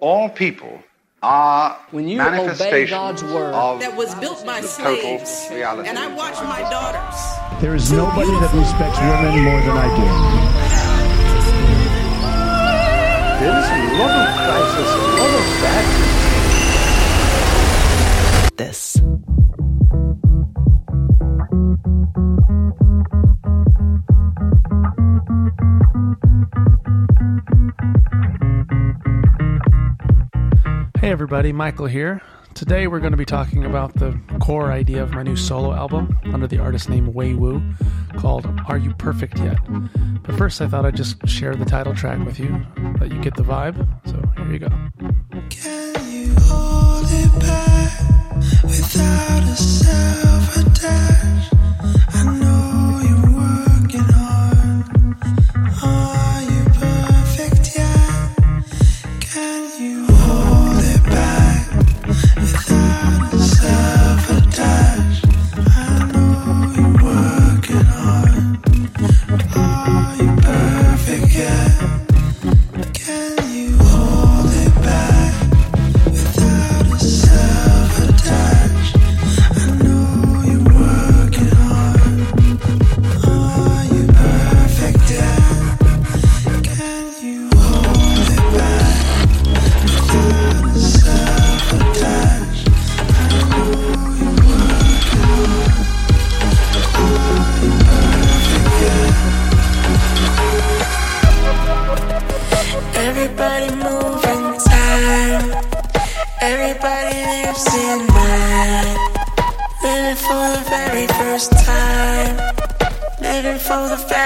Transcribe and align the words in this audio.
all 0.00 0.28
people 0.28 0.82
are 1.22 1.76
When 1.90 2.08
you 2.08 2.18
obey 2.20 2.30
manifestations 2.30 2.90
God's 2.90 3.22
word. 3.24 3.52
of 3.54 3.80
that 3.80 3.94
was 3.96 4.14
built 4.16 4.44
by 4.46 4.62
slaves. 4.62 5.44
total 5.44 5.56
reality. 5.56 5.88
And 5.88 5.98
I 5.98 6.06
watched 6.14 6.42
my 6.42 6.62
daughters. 6.70 7.60
There 7.60 7.74
is 7.74 7.92
nobody 7.92 8.30
that 8.30 8.52
respects 8.54 8.98
women 8.98 9.44
more 9.44 9.60
than 9.60 9.76
I 9.76 9.88
do. 9.96 10.04
There 13.40 13.56
is 13.58 13.68
a 13.68 13.80
lot 14.00 14.16
of 14.20 14.28
crisis, 14.46 14.88
a 14.88 14.96
lot 15.20 15.32
of 15.40 15.44
bad 15.62 15.84
This. 18.56 18.80
Hey 31.00 31.10
everybody, 31.12 31.50
Michael 31.50 31.86
here. 31.86 32.20
Today 32.52 32.86
we're 32.86 33.00
going 33.00 33.12
to 33.12 33.16
be 33.16 33.24
talking 33.24 33.64
about 33.64 33.94
the 33.94 34.20
core 34.38 34.70
idea 34.70 35.02
of 35.02 35.12
my 35.12 35.22
new 35.22 35.34
solo 35.34 35.72
album 35.72 36.18
under 36.26 36.46
the 36.46 36.58
artist 36.58 36.90
name 36.90 37.14
Wei 37.14 37.32
Wu 37.32 37.62
called 38.18 38.46
Are 38.68 38.76
You 38.76 38.92
Perfect 38.92 39.38
Yet? 39.38 39.58
But 40.22 40.36
first 40.36 40.60
I 40.60 40.68
thought 40.68 40.84
I'd 40.84 40.96
just 40.96 41.26
share 41.26 41.56
the 41.56 41.64
title 41.64 41.94
track 41.94 42.22
with 42.26 42.38
you, 42.38 42.66
let 43.00 43.10
you 43.10 43.18
get 43.22 43.34
the 43.34 43.42
vibe. 43.42 43.88
So 44.04 44.20
here 44.42 44.52
you 44.52 44.58
go. 44.58 44.68
Can 45.48 46.12
you 46.12 46.34
hold 46.38 47.06
it 47.08 47.40
back 47.40 48.36
without 48.62 49.44
a? 49.44 49.80
I 52.12 52.38
know 52.38 52.59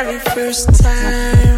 very 0.04 0.18
first 0.20 0.82
time. 0.82 1.53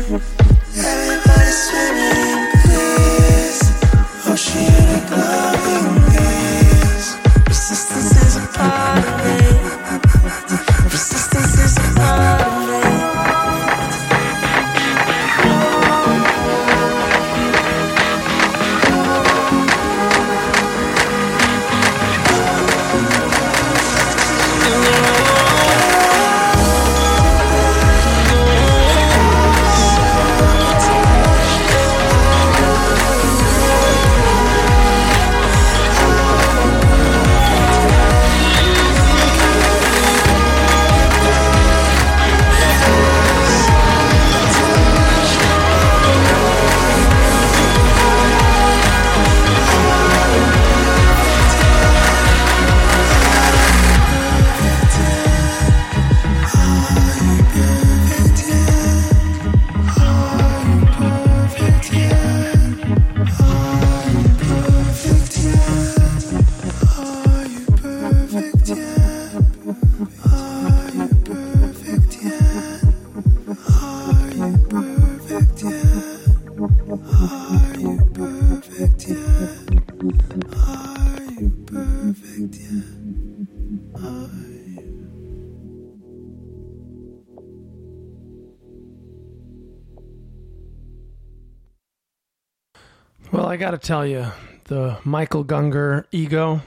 I 93.56 93.58
got 93.58 93.70
to 93.70 93.78
tell 93.78 94.06
you, 94.06 94.27
the 94.64 94.98
Michael 95.02 95.42
Gungor 95.42 96.05
ego 96.12 96.61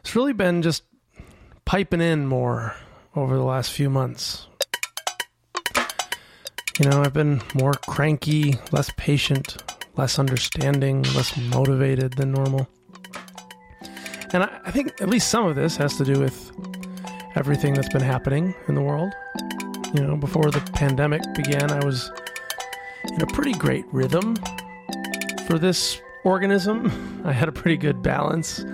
it's 0.00 0.16
really 0.16 0.32
been 0.32 0.62
just 0.62 0.84
piping 1.66 2.00
in 2.00 2.26
more 2.26 2.74
over 3.14 3.36
the 3.36 3.42
last 3.42 3.72
few 3.72 3.90
months. 3.90 4.46
You 6.80 6.88
know, 6.88 7.02
I've 7.02 7.12
been 7.12 7.42
more 7.52 7.74
cranky, 7.74 8.54
less 8.72 8.90
patient, 8.96 9.62
less 9.98 10.18
understanding, 10.18 11.02
less 11.14 11.36
motivated 11.36 12.14
than 12.14 12.32
normal. 12.32 12.66
And 14.32 14.44
I, 14.44 14.60
I 14.64 14.70
think 14.70 14.98
at 15.02 15.10
least 15.10 15.28
some 15.28 15.44
of 15.44 15.56
this 15.56 15.76
has 15.76 15.98
to 15.98 16.06
do 16.06 16.18
with 16.18 16.52
everything 17.34 17.74
that's 17.74 17.92
been 17.92 18.00
happening 18.00 18.54
in 18.66 18.76
the 18.76 18.82
world. 18.82 19.12
You 19.92 20.06
know, 20.06 20.16
before 20.16 20.50
the 20.50 20.62
pandemic 20.72 21.20
began, 21.34 21.70
I 21.70 21.84
was 21.84 22.10
in 23.12 23.20
a 23.20 23.26
pretty 23.26 23.52
great 23.52 23.84
rhythm 23.92 24.36
for 25.46 25.58
this 25.58 26.00
organism. 26.24 27.22
I 27.24 27.32
had 27.32 27.48
a 27.48 27.52
pretty 27.52 27.76
good 27.76 28.02
balance 28.02 28.64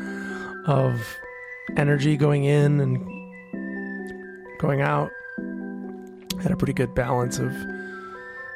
of 0.66 1.16
energy 1.76 2.16
going 2.16 2.44
in 2.44 2.80
and 2.80 2.98
going 4.58 4.80
out. 4.80 5.10
I 6.38 6.42
had 6.42 6.52
a 6.52 6.56
pretty 6.56 6.72
good 6.72 6.94
balance 6.94 7.38
of 7.38 7.54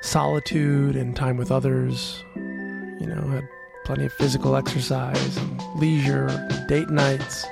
solitude 0.00 0.96
and 0.96 1.14
time 1.14 1.36
with 1.36 1.52
others. 1.52 2.22
You 2.34 3.06
know, 3.06 3.28
had 3.28 3.48
plenty 3.84 4.06
of 4.06 4.12
physical 4.14 4.56
exercise 4.56 5.36
and 5.36 5.62
leisure, 5.76 6.28
date 6.68 6.88
nights. 6.88 7.44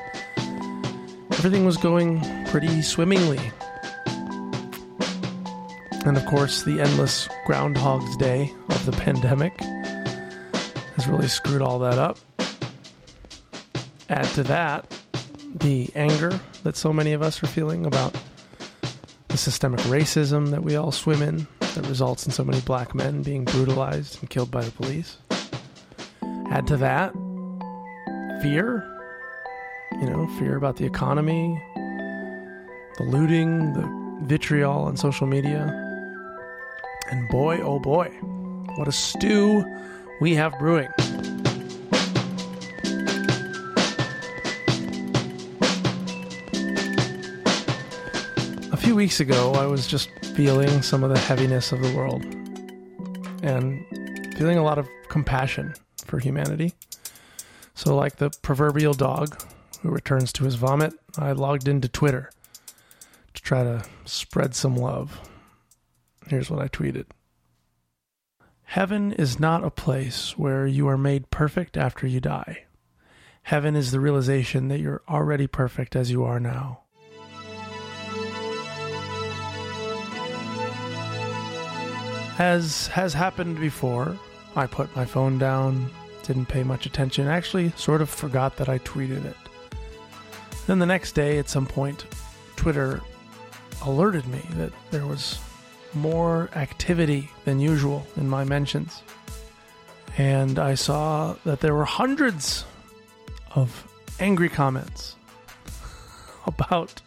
Everything 1.33 1.67
was 1.67 1.77
going 1.77 2.21
pretty 2.47 2.81
swimmingly. 2.81 3.41
And 6.07 6.17
of 6.17 6.25
course, 6.27 6.63
the 6.63 6.81
endless 6.81 7.29
Groundhog's 7.47 8.17
Day 8.17 8.53
of 8.71 8.87
the 8.87 8.93
pandemic 8.93 9.53
has 10.95 11.07
really 11.09 11.29
screwed 11.29 11.63
all 11.63 11.79
that 11.81 11.99
up. 11.99 12.19
Add 14.09 14.27
to 14.35 14.43
that 14.45 14.93
the 15.57 15.91
anger 15.95 16.39
that 16.63 16.77
so 16.77 16.93
many 16.93 17.13
of 17.13 17.23
us 17.23 17.43
are 17.43 17.47
feeling 17.47 17.87
about 17.87 18.17
the 19.29 19.37
systemic 19.37 19.81
racism 19.81 20.51
that 20.51 20.63
we 20.63 20.77
all 20.77 20.93
swim 20.93 21.23
in 21.23 21.47
that 21.61 21.87
results 21.89 22.27
in 22.27 22.33
so 22.33 22.45
many 22.45 22.61
black 22.61 22.95
men 22.95 23.23
being 23.23 23.45
brutalized 23.45 24.21
and 24.21 24.31
killed 24.31 24.51
by 24.51 24.63
the 24.63 24.71
police. 24.71 25.19
Add 26.51 26.67
to 26.69 26.77
that 26.77 27.13
fear, 28.43 28.89
you 30.01 30.09
know, 30.09 30.29
fear 30.39 30.57
about 30.57 30.77
the 30.77 30.85
economy, 30.85 31.61
the 32.99 33.05
looting, 33.05 33.73
the 33.73 34.27
vitriol 34.27 34.85
on 34.85 34.97
social 34.97 35.27
media. 35.27 35.81
And 37.11 37.29
boy, 37.29 37.59
oh 37.61 37.81
boy, 37.81 38.09
what 38.77 38.87
a 38.87 38.93
stew 38.93 39.65
we 40.21 40.35
have 40.35 40.59
brewing. 40.59 40.89
A 48.73 48.77
few 48.77 48.95
weeks 48.95 49.21
ago, 49.21 49.53
I 49.55 49.67
was 49.67 49.87
just 49.87 50.09
feeling 50.35 50.83
some 50.83 51.05
of 51.05 51.11
the 51.11 51.19
heaviness 51.19 51.73
of 51.73 51.81
the 51.81 51.95
world 51.95 52.25
and 53.43 53.85
feeling 54.37 54.59
a 54.59 54.63
lot 54.63 54.79
of 54.79 54.89
compassion 55.09 55.75
for 56.05 56.19
humanity. 56.19 56.75
So, 57.75 57.95
like 57.97 58.17
the 58.17 58.31
proverbial 58.43 58.95
dog 58.95 59.43
who 59.81 59.91
returns 59.91 60.33
to 60.35 60.45
his 60.45 60.55
vomit, 60.55 60.95
I 61.19 61.33
logged 61.33 61.69
into 61.69 61.89
Twitter 61.89 62.31
to 63.35 63.43
try 63.43 63.63
to 63.63 63.85
spread 64.05 64.55
some 64.55 64.77
love. 64.77 65.21
Here's 66.29 66.51
what 66.51 66.61
I 66.61 66.69
tweeted 66.69 67.07
Heaven 68.75 69.13
is 69.13 69.39
not 69.39 69.63
a 69.63 69.71
place 69.71 70.37
where 70.37 70.67
you 70.67 70.89
are 70.89 70.99
made 70.99 71.31
perfect 71.31 71.77
after 71.77 72.09
you 72.09 72.19
die. 72.19 72.65
Heaven 73.45 73.77
is 73.77 73.93
the 73.93 74.01
realization 74.01 74.67
that 74.67 74.81
you're 74.81 75.03
already 75.09 75.47
perfect 75.47 75.95
as 75.95 76.11
you 76.11 76.25
are 76.25 76.41
now. 76.41 76.81
As 82.41 82.89
has 82.89 83.15
happened 83.15 83.61
before, 83.61 84.19
I 84.57 84.67
put 84.67 84.97
my 84.97 85.05
phone 85.05 85.39
down, 85.39 85.89
didn't 86.25 86.47
pay 86.47 86.65
much 86.65 86.85
attention, 86.85 87.29
actually, 87.29 87.71
sort 87.77 88.03
of 88.03 88.11
forgot 88.11 88.57
that 88.57 88.69
I 88.69 88.81
tweeted 88.81 89.25
it. 89.25 89.37
Then 90.67 90.81
the 90.81 90.87
next 90.87 91.13
day, 91.13 91.39
at 91.39 91.49
some 91.49 91.67
point, 91.67 92.07
Twitter 92.57 93.03
alerted 93.85 94.27
me 94.27 94.43
that 94.55 94.73
there 94.91 95.07
was 95.07 95.39
more 95.95 96.51
activity 96.55 97.31
than 97.45 97.61
usual 97.61 98.07
in 98.17 98.29
my 98.29 98.45
mentions. 98.45 99.03
And 100.17 100.59
I 100.59 100.75
saw 100.75 101.35
that 101.45 101.61
there 101.61 101.75
were 101.75 101.85
hundreds 101.85 102.65
of 103.55 103.87
angry 104.21 104.49
comments 104.49 105.17
about 106.47 107.03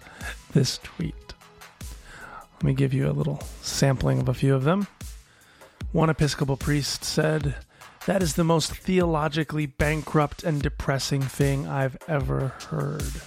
this 0.54 0.80
tweet. 0.84 1.16
Let 2.56 2.64
me 2.64 2.74
give 2.74 2.94
you 2.94 3.10
a 3.10 3.14
little 3.14 3.42
sampling 3.62 4.20
of 4.20 4.30
a 4.30 4.34
few 4.34 4.56
of 4.56 4.64
them. 4.64 4.88
One 5.92 6.10
Episcopal 6.10 6.58
priest 6.58 7.04
said, 7.04 7.56
That 8.08 8.24
is 8.24 8.34
the 8.34 8.44
most 8.44 8.74
theologically 8.74 9.68
bankrupt 9.68 10.44
and 10.44 10.62
depressing 10.62 11.22
thing 11.22 11.68
I've 11.68 11.98
ever 12.08 12.54
heard. 12.70 13.22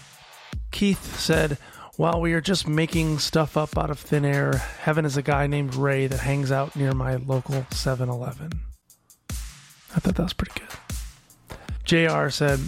Keith 0.70 1.18
said, 1.18 1.58
While 2.00 2.22
we 2.22 2.32
are 2.32 2.40
just 2.40 2.66
making 2.66 3.18
stuff 3.18 3.58
up 3.58 3.76
out 3.76 3.90
of 3.90 3.98
thin 3.98 4.24
air, 4.24 4.54
heaven 4.54 5.04
is 5.04 5.18
a 5.18 5.22
guy 5.22 5.46
named 5.46 5.74
Ray 5.74 6.06
that 6.06 6.20
hangs 6.20 6.50
out 6.50 6.74
near 6.74 6.92
my 6.92 7.16
local 7.16 7.66
7 7.72 8.08
Eleven. 8.08 8.52
I 9.28 10.00
thought 10.00 10.14
that 10.14 10.22
was 10.22 10.32
pretty 10.32 10.58
good. 10.58 11.58
JR 11.84 12.30
said, 12.30 12.58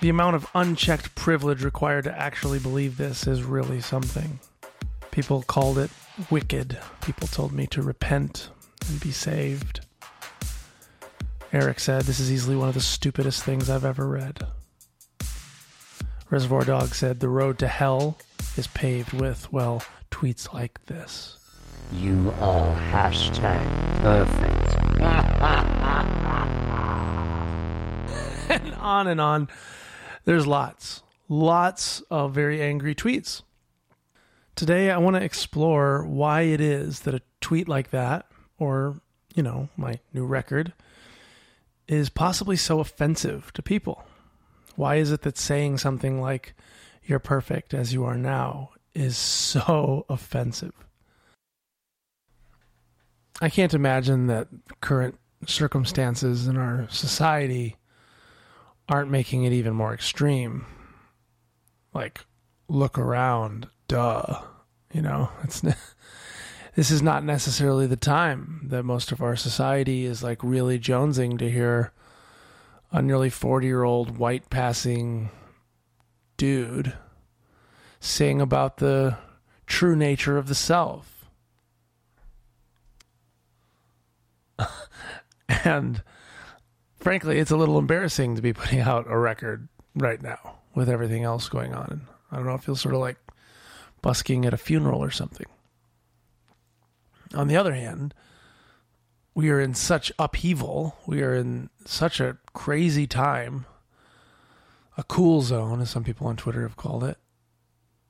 The 0.00 0.08
amount 0.08 0.34
of 0.34 0.48
unchecked 0.56 1.14
privilege 1.14 1.62
required 1.62 2.02
to 2.02 2.18
actually 2.18 2.58
believe 2.58 2.96
this 2.96 3.28
is 3.28 3.44
really 3.44 3.80
something. 3.80 4.40
People 5.12 5.44
called 5.44 5.78
it 5.78 5.92
wicked. 6.28 6.76
People 7.00 7.28
told 7.28 7.52
me 7.52 7.68
to 7.68 7.80
repent 7.80 8.48
and 8.88 8.98
be 8.98 9.12
saved. 9.12 9.86
Eric 11.52 11.78
said, 11.78 12.02
This 12.02 12.18
is 12.18 12.32
easily 12.32 12.56
one 12.56 12.70
of 12.70 12.74
the 12.74 12.80
stupidest 12.80 13.44
things 13.44 13.70
I've 13.70 13.84
ever 13.84 14.08
read. 14.08 14.48
Reservoir 16.28 16.64
Dog 16.64 16.96
said, 16.96 17.20
The 17.20 17.28
road 17.28 17.60
to 17.60 17.68
hell 17.68 18.18
is 18.56 18.66
paved 18.68 19.12
with, 19.12 19.52
well, 19.52 19.82
tweets 20.10 20.52
like 20.52 20.84
this. 20.86 21.38
You 21.92 22.32
are 22.40 22.74
hashtag 22.92 23.64
perfect. 24.00 24.74
and 28.50 28.74
on 28.74 29.06
and 29.06 29.20
on. 29.20 29.48
There's 30.24 30.46
lots, 30.46 31.02
lots 31.28 32.02
of 32.10 32.32
very 32.32 32.62
angry 32.62 32.94
tweets. 32.94 33.42
Today, 34.54 34.90
I 34.90 34.98
want 34.98 35.16
to 35.16 35.22
explore 35.22 36.06
why 36.06 36.42
it 36.42 36.60
is 36.60 37.00
that 37.00 37.14
a 37.14 37.22
tweet 37.40 37.68
like 37.68 37.90
that, 37.90 38.26
or, 38.58 39.00
you 39.34 39.42
know, 39.42 39.68
my 39.76 39.98
new 40.12 40.24
record, 40.24 40.72
is 41.88 42.08
possibly 42.08 42.56
so 42.56 42.80
offensive 42.80 43.52
to 43.54 43.62
people. 43.62 44.04
Why 44.76 44.96
is 44.96 45.10
it 45.10 45.22
that 45.22 45.36
saying 45.36 45.78
something 45.78 46.20
like, 46.20 46.54
you're 47.06 47.18
perfect 47.18 47.74
as 47.74 47.92
you 47.92 48.04
are 48.04 48.16
now, 48.16 48.70
is 48.94 49.16
so 49.16 50.06
offensive? 50.08 50.72
I 53.40 53.48
can't 53.48 53.74
imagine 53.74 54.28
that 54.28 54.48
current 54.80 55.18
circumstances 55.46 56.46
in 56.46 56.56
our 56.56 56.88
society 56.90 57.76
aren't 58.88 59.10
making 59.10 59.44
it 59.44 59.52
even 59.52 59.74
more 59.74 59.92
extreme. 59.92 60.66
Like, 61.92 62.24
look 62.68 62.98
around, 62.98 63.68
duh. 63.88 64.42
You 64.92 65.02
know, 65.02 65.30
it's 65.42 65.62
this 66.74 66.90
is 66.90 67.02
not 67.02 67.24
necessarily 67.24 67.86
the 67.86 67.96
time 67.96 68.66
that 68.68 68.82
most 68.84 69.12
of 69.12 69.22
our 69.22 69.36
society 69.36 70.04
is 70.04 70.22
like 70.22 70.42
really 70.42 70.78
jonesing 70.78 71.38
to 71.38 71.50
hear 71.50 71.92
a 72.92 73.02
nearly 73.02 73.30
40 73.30 73.66
year 73.66 73.82
old 73.82 74.18
white 74.18 74.50
passing 74.50 75.30
dude 76.36 76.94
sing 78.00 78.40
about 78.40 78.78
the 78.78 79.16
true 79.66 79.96
nature 79.96 80.36
of 80.36 80.48
the 80.48 80.54
self. 80.54 81.30
and 85.48 86.02
frankly, 86.98 87.38
it's 87.38 87.50
a 87.50 87.56
little 87.56 87.78
embarrassing 87.78 88.36
to 88.36 88.42
be 88.42 88.52
putting 88.52 88.80
out 88.80 89.06
a 89.08 89.18
record 89.18 89.68
right 89.94 90.22
now 90.22 90.56
with 90.74 90.88
everything 90.88 91.24
else 91.24 91.48
going 91.48 91.74
on. 91.74 92.06
I 92.30 92.36
don't 92.36 92.46
know, 92.46 92.54
it 92.54 92.62
feels 92.64 92.80
sort 92.80 92.94
of 92.94 93.00
like 93.00 93.16
busking 94.02 94.44
at 94.44 94.54
a 94.54 94.58
funeral 94.58 95.02
or 95.02 95.10
something. 95.10 95.46
On 97.34 97.48
the 97.48 97.56
other 97.56 97.74
hand, 97.74 98.14
we 99.34 99.50
are 99.50 99.60
in 99.60 99.74
such 99.74 100.12
upheaval. 100.18 100.96
We 101.06 101.22
are 101.22 101.34
in 101.34 101.70
such 101.84 102.20
a 102.20 102.38
crazy 102.52 103.06
time, 103.06 103.66
a 104.96 105.02
cool 105.04 105.40
zone, 105.42 105.80
as 105.80 105.90
some 105.90 106.04
people 106.04 106.26
on 106.26 106.36
Twitter 106.36 106.62
have 106.62 106.76
called 106.76 107.04
it. 107.04 107.18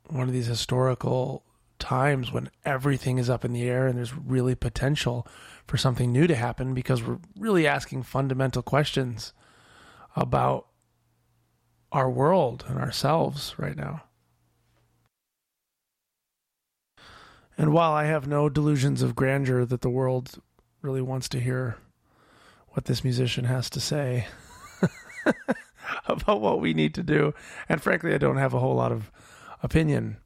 One 0.09 0.29
of 0.29 0.33
these 0.33 0.47
historical 0.47 1.45
times 1.79 2.33
when 2.33 2.51
everything 2.65 3.19
is 3.19 3.29
up 3.29 3.45
in 3.45 3.53
the 3.53 3.69
air 3.69 3.87
and 3.87 3.99
there's 3.99 4.15
really 4.17 4.55
potential 4.55 5.27
for 5.67 5.77
something 5.77 6.13
new 6.13 6.27
to 6.27 6.35
happen 6.35 6.75
because 6.75 7.03
we're 7.03 7.19
really 7.39 7.67
asking 7.67 8.03
fundamental 8.03 8.63
questions 8.63 9.33
about 10.15 10.67
our 11.91 12.11
world 12.11 12.65
and 12.69 12.79
ourselves 12.79 13.55
right 13.59 13.77
now. 13.77 14.03
And 17.57 17.73
while 17.73 17.93
I 17.93 18.07
have 18.07 18.27
no 18.27 18.49
delusions 18.49 19.01
of 19.01 19.15
grandeur 19.15 19.65
that 19.65 19.81
the 19.81 19.91
world 19.91 20.41
really 20.83 21.01
wants 21.03 21.29
to 21.31 21.41
hear 21.41 21.77
what 22.71 22.87
this 22.87 23.05
musician 23.05 23.45
has 23.45 23.71
to 23.71 23.81
say 23.81 24.27
about 26.09 26.41
what 26.41 26.61
we 26.61 26.75
need 26.75 26.95
to 26.95 27.03
do, 27.03 27.35
and 27.69 27.83
frankly, 27.83 28.15
I 28.15 28.19
don't 28.19 28.37
have 28.37 28.55
a 28.55 28.61
whole 28.61 28.75
lot 28.75 28.93
of 28.93 29.11
opinion 29.63 30.19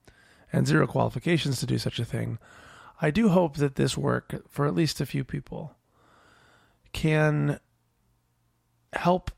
and 0.52 0.66
zero 0.66 0.86
qualifications 0.86 1.60
to 1.60 1.66
do 1.66 1.78
such 1.78 1.98
a 1.98 2.04
thing, 2.04 2.38
I 3.00 3.10
do 3.10 3.28
hope 3.28 3.56
that 3.56 3.76
this 3.76 3.96
work, 3.96 4.42
for 4.48 4.66
at 4.66 4.74
least 4.74 5.00
a 5.00 5.06
few 5.06 5.24
people, 5.24 5.76
can 6.92 7.60
help 8.92 9.30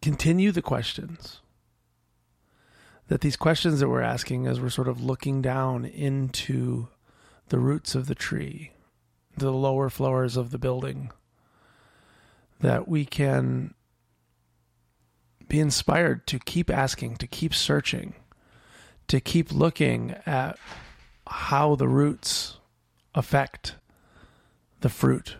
continue 0.00 0.52
the 0.52 0.62
questions 0.62 1.40
that 3.08 3.20
these 3.20 3.36
questions 3.36 3.80
that 3.80 3.88
we're 3.88 4.00
asking 4.00 4.46
as 4.46 4.60
we're 4.60 4.70
sort 4.70 4.88
of 4.88 5.02
looking 5.02 5.42
down 5.42 5.84
into 5.84 6.88
the 7.48 7.58
roots 7.58 7.94
of 7.94 8.06
the 8.06 8.14
tree, 8.14 8.72
the 9.36 9.52
lower 9.52 9.90
floors 9.90 10.36
of 10.36 10.50
the 10.50 10.58
building, 10.58 11.10
that 12.62 12.88
we 12.88 13.04
can 13.04 13.74
be 15.48 15.60
inspired 15.60 16.26
to 16.28 16.38
keep 16.38 16.70
asking, 16.70 17.16
to 17.16 17.26
keep 17.26 17.52
searching, 17.52 18.14
to 19.08 19.20
keep 19.20 19.52
looking 19.52 20.14
at 20.24 20.58
how 21.26 21.74
the 21.74 21.88
roots 21.88 22.58
affect 23.14 23.74
the 24.80 24.88
fruit. 24.88 25.36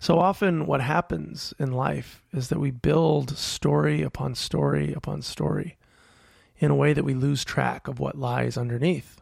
So 0.00 0.18
often, 0.18 0.66
what 0.66 0.80
happens 0.80 1.54
in 1.58 1.70
life 1.70 2.24
is 2.32 2.48
that 2.48 2.58
we 2.58 2.72
build 2.72 3.38
story 3.38 4.02
upon 4.02 4.34
story 4.34 4.92
upon 4.92 5.22
story 5.22 5.76
in 6.58 6.70
a 6.70 6.74
way 6.74 6.92
that 6.92 7.04
we 7.04 7.14
lose 7.14 7.44
track 7.44 7.86
of 7.86 8.00
what 8.00 8.18
lies 8.18 8.56
underneath. 8.56 9.20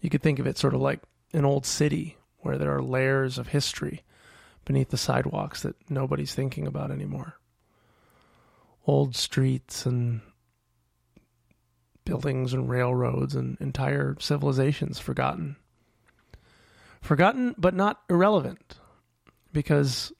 You 0.00 0.08
could 0.08 0.22
think 0.22 0.38
of 0.38 0.46
it 0.46 0.56
sort 0.56 0.74
of 0.74 0.80
like 0.80 1.00
an 1.34 1.44
old 1.44 1.66
city 1.66 2.16
where 2.38 2.56
there 2.56 2.74
are 2.74 2.82
layers 2.82 3.36
of 3.36 3.48
history 3.48 4.02
beneath 4.68 4.90
the 4.90 4.98
sidewalks 4.98 5.62
that 5.62 5.74
nobody's 5.90 6.34
thinking 6.34 6.66
about 6.66 6.90
anymore. 6.90 7.38
Old 8.86 9.16
streets 9.16 9.86
and 9.86 10.20
buildings 12.04 12.52
and 12.52 12.68
railroads 12.68 13.34
and 13.34 13.56
entire 13.62 14.14
civilizations 14.20 14.98
forgotten. 14.98 15.56
Forgotten, 17.00 17.54
but 17.56 17.72
not 17.72 18.02
irrelevant, 18.10 18.78
because 19.54 20.12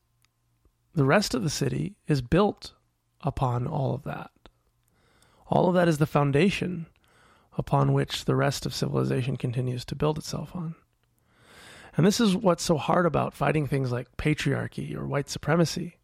the 0.94 1.04
rest 1.04 1.34
of 1.34 1.42
the 1.42 1.50
city 1.50 1.96
is 2.06 2.22
built 2.22 2.72
upon 3.20 3.66
all 3.66 3.94
of 3.94 4.04
that. 4.04 4.30
All 5.48 5.68
of 5.68 5.74
that 5.74 5.88
is 5.88 5.98
the 5.98 6.06
foundation 6.06 6.86
upon 7.58 7.92
which 7.92 8.24
the 8.24 8.34
rest 8.34 8.64
of 8.64 8.74
civilization 8.74 9.36
continues 9.36 9.84
to 9.84 9.94
build 9.94 10.16
itself 10.16 10.56
on. 10.56 10.74
And 11.98 12.06
this 12.06 12.20
is 12.20 12.36
what's 12.36 12.62
so 12.62 12.76
hard 12.76 13.06
about 13.06 13.34
fighting 13.34 13.66
things 13.66 13.90
like 13.90 14.16
patriarchy 14.16 14.96
or 14.96 15.04
white 15.04 15.28
supremacy. 15.28 15.96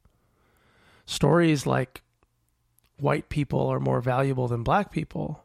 Stories 1.06 1.66
like 1.68 2.02
white 2.98 3.28
people 3.28 3.68
are 3.68 3.78
more 3.78 4.00
valuable 4.00 4.48
than 4.48 4.64
black 4.64 4.90
people 4.90 5.44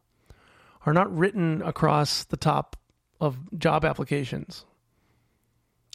are 0.87 0.93
not 0.93 1.15
written 1.15 1.61
across 1.61 2.23
the 2.23 2.35
top 2.35 2.77
of 3.21 3.37
job 3.59 3.85
applications. 3.85 4.65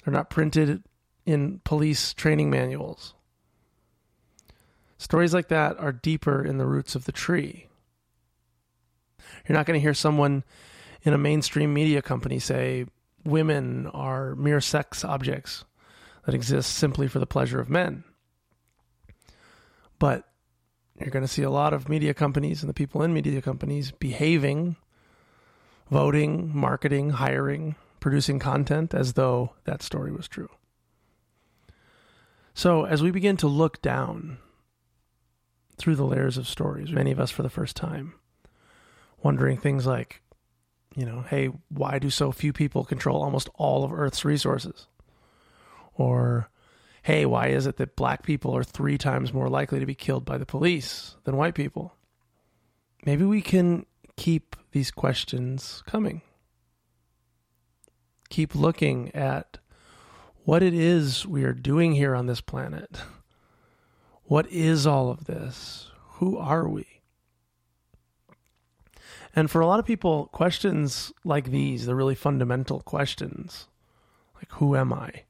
They're 0.04 0.14
not 0.14 0.30
printed 0.30 0.84
in 1.26 1.61
police 1.64 2.14
training 2.14 2.49
manuals. 2.49 3.14
Stories 4.99 5.34
like 5.34 5.49
that 5.49 5.76
are 5.80 5.90
deeper 5.90 6.44
in 6.44 6.58
the 6.58 6.66
roots 6.66 6.94
of 6.94 7.06
the 7.06 7.12
tree. 7.12 7.66
You're 9.49 9.58
not 9.58 9.66
going 9.66 9.78
to 9.78 9.82
hear 9.82 9.94
someone 9.94 10.44
in 11.02 11.12
a 11.12 11.18
mainstream 11.18 11.75
media 11.75 12.02
company 12.02 12.38
say 12.38 12.87
women 13.25 13.87
are 13.88 14.35
mere 14.35 14.61
sex 14.61 15.04
objects 15.04 15.64
that 16.26 16.35
exist 16.35 16.73
simply 16.75 17.09
for 17.09 17.19
the 17.19 17.26
pleasure 17.26 17.61
of 17.61 17.71
men. 17.71 18.04
But 19.99 20.28
you're 20.99 21.11
going 21.11 21.25
to 21.25 21.28
see 21.28 21.43
a 21.43 21.50
lot 21.50 21.73
of 21.73 21.88
media 21.88 22.14
companies 22.14 22.62
and 22.62 22.69
the 22.69 22.75
people 22.75 23.02
in 23.02 23.12
media 23.12 23.43
companies 23.43 23.90
behaving, 23.90 24.76
voting, 25.90 26.50
marketing, 26.54 27.11
hiring, 27.11 27.76
producing 28.00 28.38
content 28.38 28.95
as 28.95 29.14
though 29.14 29.52
that 29.64 29.83
story 29.83 30.12
was 30.12 30.28
true. 30.28 30.50
So, 32.54 32.85
as 32.85 33.02
we 33.02 33.11
begin 33.11 33.37
to 33.38 33.49
look 33.49 33.83
down 33.83 34.38
through 35.76 35.97
the 35.97 36.04
layers 36.04 36.38
of 36.38 36.47
stories, 36.47 36.93
many 36.93 37.11
of 37.11 37.19
us 37.19 37.33
for 37.33 37.43
the 37.43 37.50
first 37.50 37.75
time, 37.75 38.14
wondering 39.23 39.57
things 39.57 39.87
like, 39.87 40.23
you 40.97 41.05
know, 41.05 41.23
hey, 41.23 41.51
why 41.69 41.99
do 41.99 42.11
so 42.11 42.31
few 42.33 42.53
people 42.53 42.85
control 42.85 43.23
almost 43.23 43.49
all 43.55 43.85
of 43.85 43.93
Earth's 43.93 44.25
resources? 44.25 44.87
Or, 45.95 46.49
hey, 47.03 47.27
why 47.27 47.49
is 47.49 47.67
it 47.67 47.77
that 47.77 47.97
black 47.97 48.23
people 48.23 48.57
are 48.57 48.65
three 48.65 48.99
times 48.99 49.33
more 49.33 49.49
likely 49.49 49.81
to 49.81 49.87
be 49.87 49.95
killed 49.95 50.25
by 50.25 50.39
the 50.39 50.47
police 50.47 51.17
than 51.25 51.37
white 51.37 51.55
people? 51.55 51.95
Maybe 53.05 53.25
we 53.25 53.43
can 53.43 53.87
keep 54.17 54.57
these 54.73 54.91
questions 54.91 55.83
coming. 55.87 56.23
Keep 58.31 58.55
looking 58.55 59.15
at 59.15 59.59
what 60.45 60.63
it 60.63 60.75
is 60.75 61.27
we 61.27 61.45
are 61.45 61.53
doing 61.53 61.93
here 61.93 62.15
on 62.15 62.27
this 62.27 62.41
planet. 62.41 62.99
What 64.25 64.47
is 64.51 64.87
all 64.87 65.11
of 65.11 65.25
this? 65.25 65.91
Who 66.15 66.39
are 66.39 66.69
we? 66.69 66.94
And 69.37 69.50
for 69.50 69.61
a 69.61 69.67
lot 69.67 69.81
of 69.81 69.87
people, 69.87 70.26
questions 70.26 71.12
like 71.25 71.50
these, 71.50 71.87
the 71.87 71.95
really 71.95 72.14
fundamental 72.14 72.81
questions, 72.81 73.67
like 74.37 74.50
who 74.53 74.76
am 74.76 74.93
I, 74.93 75.25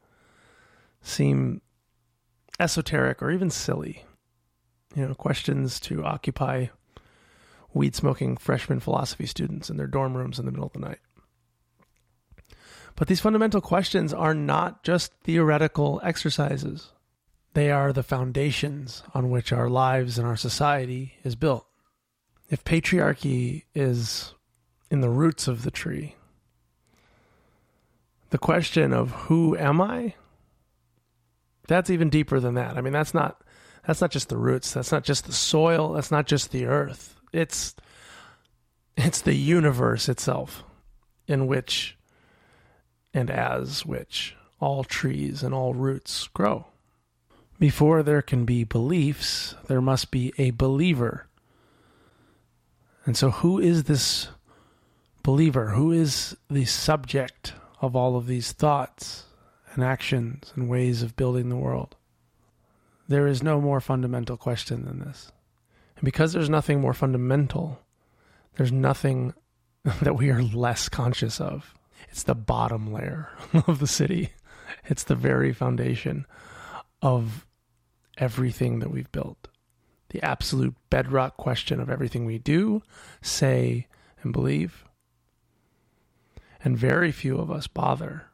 seem 1.01 1.63
esoteric 2.61 3.23
or 3.23 3.31
even 3.31 3.51
silly. 3.51 4.05
You 4.95 5.09
know, 5.09 5.15
questions 5.15 5.81
to 5.81 6.05
occupy 6.05 6.67
weed 7.73 7.97
smoking 7.97 8.37
freshman 8.37 8.79
philosophy 8.79 9.27
students 9.27 9.71
in 9.71 9.79
their 9.79 9.87
dorm 9.87 10.17
rooms 10.17 10.39
in 10.39 10.45
the 10.45 10.53
middle 10.53 10.67
of 10.67 10.73
the 10.75 10.79
night. 10.79 11.01
But 12.97 13.09
these 13.09 13.21
fundamental 13.21 13.61
questions 13.61 14.15
are 14.15 14.35
not 14.35 14.85
just 14.85 15.13
theoretical 15.25 16.01
exercises. 16.05 16.93
They 17.55 17.71
are 17.71 17.93
the 17.93 18.05
foundations 18.05 19.03
on 19.15 19.31
which 19.31 19.53
our 19.53 19.69
lives 19.69 20.19
and 20.19 20.27
our 20.27 20.37
society 20.37 21.15
is 21.25 21.35
built 21.35 21.67
if 22.55 22.63
patriarchy 22.63 23.65
is 23.75 24.33
in 24.89 25.01
the 25.01 25.11
roots 25.11 25.49
of 25.49 25.65
the 25.65 25.73
tree, 25.73 26.15
the 28.31 28.39
question 28.39 28.93
of 28.93 29.11
who 29.27 29.57
am 29.57 29.81
I? 29.81 30.15
That's 31.67 31.91
even 31.91 32.11
deeper 32.11 32.39
than 32.39 32.55
that. 32.55 32.79
I 32.79 32.81
mean, 32.81 32.93
that's 32.93 33.13
not 33.13 33.43
that's 33.85 34.01
not 34.01 34.13
just 34.13 34.29
the 34.29 34.37
roots. 34.37 34.73
That's 34.73 34.93
not 34.93 35.03
just 35.03 35.27
the 35.27 35.33
soil. 35.33 35.95
That's 35.95 36.13
not 36.13 36.29
just 36.29 36.53
the 36.53 36.67
earth. 36.67 37.17
It's 37.33 37.75
it's 38.97 39.21
the 39.21 39.35
universe 39.35 40.09
itself 40.09 40.63
in 41.27 41.49
which 41.49 41.99
and 43.13 43.33
as 43.33 43.85
which 43.85 44.37
all 44.61 44.85
trees 44.85 45.43
and 45.43 45.53
all 45.53 45.75
roots 45.75 46.29
grow. 46.29 46.69
Before 47.59 48.05
there 48.05 48.23
can 48.23 48.45
be 48.45 48.63
beliefs, 48.63 49.57
there 49.67 49.81
must 49.81 50.13
be 50.13 50.33
a 50.39 50.53
believer. 50.53 51.27
And 53.07 53.17
so, 53.17 53.31
who 53.31 53.59
is 53.59 53.85
this 53.85 54.29
believer? 55.23 55.71
Who 55.71 55.93
is 55.93 56.37
the 56.49 56.65
subject 56.65 57.53
of 57.81 57.95
all 57.95 58.17
of 58.17 58.27
these 58.27 58.53
thoughts 58.53 59.25
and 59.73 59.85
actions 59.85 60.53
and 60.55 60.69
ways 60.69 61.03
of 61.03 61.17
building 61.17 61.49
the 61.49 61.57
world? 61.57 61.97
There 63.07 63.27
is 63.27 63.43
no 63.43 63.61
more 63.61 63.81
fundamental 63.81 64.37
question 64.37 64.85
than 64.87 65.01
this. 65.01 65.31
And 65.97 66.05
because 66.05 66.33
there's 66.33 66.49
nothing 66.49 66.81
more 66.81 66.95
fundamental, 66.95 67.81
there's 68.57 68.73
nothing 68.73 69.35
that 70.03 70.17
we 70.17 70.31
are 70.31 70.43
less 70.43 70.89
conscious 70.89 71.41
of. 71.41 71.75
It's 72.11 72.23
the 72.23 72.35
bottom 72.35 72.93
layer 72.93 73.29
of 73.67 73.81
the 73.81 73.87
city, 73.87 74.31
it's 74.87 75.05
the 75.05 75.15
very 75.15 75.53
foundation 75.53 76.27
of 77.03 77.47
everything 78.17 78.79
that 78.79 78.91
we've 78.91 79.11
built 79.13 79.49
the 80.15 80.25
absolute 80.25 80.77
bedrock 80.91 81.37
question 81.37 81.81
of 81.81 81.91
everything 81.91 82.25
we 82.25 82.39
do, 82.39 82.81
say, 83.21 83.89
and 84.23 84.33
believe. 84.33 84.85
And 86.63 86.79
very 86.79 87.11
few 87.11 87.37
of 87.37 87.51
us 87.51 87.67
bother 87.67 88.27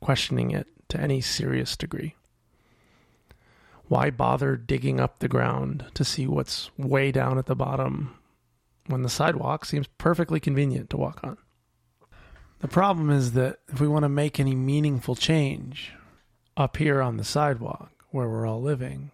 questioning 0.00 0.50
it 0.50 0.66
to 0.90 1.00
any 1.00 1.22
serious 1.22 1.78
degree. 1.78 2.14
Why 3.86 4.10
bother 4.10 4.54
digging 4.54 5.00
up 5.00 5.18
the 5.18 5.28
ground 5.28 5.86
to 5.94 6.04
see 6.04 6.26
what's 6.26 6.70
way 6.76 7.10
down 7.10 7.38
at 7.38 7.46
the 7.46 7.56
bottom 7.56 8.14
when 8.86 9.00
the 9.00 9.08
sidewalk 9.08 9.64
seems 9.64 9.86
perfectly 9.96 10.40
convenient 10.40 10.90
to 10.90 10.98
walk 10.98 11.20
on? 11.24 11.38
The 12.58 12.68
problem 12.68 13.08
is 13.08 13.32
that 13.32 13.60
if 13.68 13.80
we 13.80 13.88
want 13.88 14.02
to 14.02 14.10
make 14.10 14.38
any 14.38 14.54
meaningful 14.54 15.16
change 15.16 15.94
up 16.54 16.76
here 16.76 17.00
on 17.00 17.16
the 17.16 17.24
sidewalk 17.24 17.92
where 18.10 18.28
we're 18.28 18.46
all 18.46 18.60
living, 18.60 19.10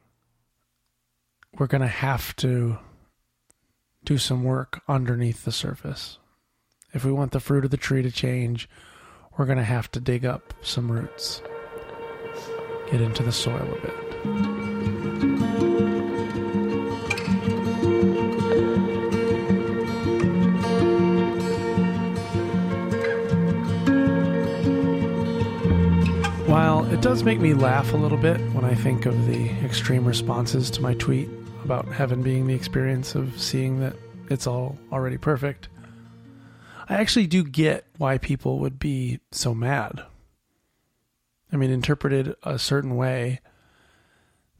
we're 1.59 1.67
going 1.67 1.83
to 1.83 1.87
have 1.87 2.35
to 2.37 2.79
do 4.05 4.19
some 4.19 4.45
work 4.45 4.83
underneath 4.89 5.45
the 5.45 5.53
surface. 5.53 6.19
If 6.93 7.05
we 7.05 7.13
want 7.13 7.33
the 7.33 7.41
fruit 7.41 7.65
of 7.65 7.71
the 7.71 7.77
tree 7.77 8.03
to 8.03 8.11
change, 8.11 8.69
we're 9.37 9.47
going 9.47 9.59
to 9.59 9.65
have 9.65 9.91
to 9.93 10.01
dig 10.01 10.25
up 10.25 10.55
some 10.63 10.91
roots, 10.91 11.43
get 12.91 13.01
into 13.01 13.23
the 13.23 13.33
soil 13.33 13.57
a 13.57 13.81
bit. 13.81 13.95
While 26.47 26.85
it 26.93 27.01
does 27.01 27.25
make 27.25 27.41
me 27.41 27.55
laugh 27.55 27.93
a 27.93 27.97
little 27.97 28.19
bit 28.19 28.41
when 28.53 28.65
I 28.65 28.75
think 28.75 29.07
of 29.07 29.27
the 29.27 29.51
extreme 29.65 30.05
responses 30.05 30.71
to 30.71 30.81
my 30.81 30.95
tweet 30.95 31.29
about 31.65 31.87
heaven 31.87 32.23
being 32.23 32.47
the 32.47 32.55
experience 32.55 33.15
of 33.15 33.41
seeing 33.41 33.81
that 33.81 33.97
it's 34.29 34.47
all 34.47 34.79
already 34.93 35.19
perfect. 35.19 35.69
I 36.89 36.95
actually 36.95 37.27
do 37.27 37.45
get 37.45 37.87
why 37.97 38.19
people 38.19 38.59
would 38.61 38.79
be 38.79 39.21
so 39.33 39.55
mad. 39.55 40.05
I 41.53 41.57
mean, 41.57 41.71
interpreted 41.71 42.35
a 42.43 42.59
certain 42.59 42.97
way, 42.97 43.41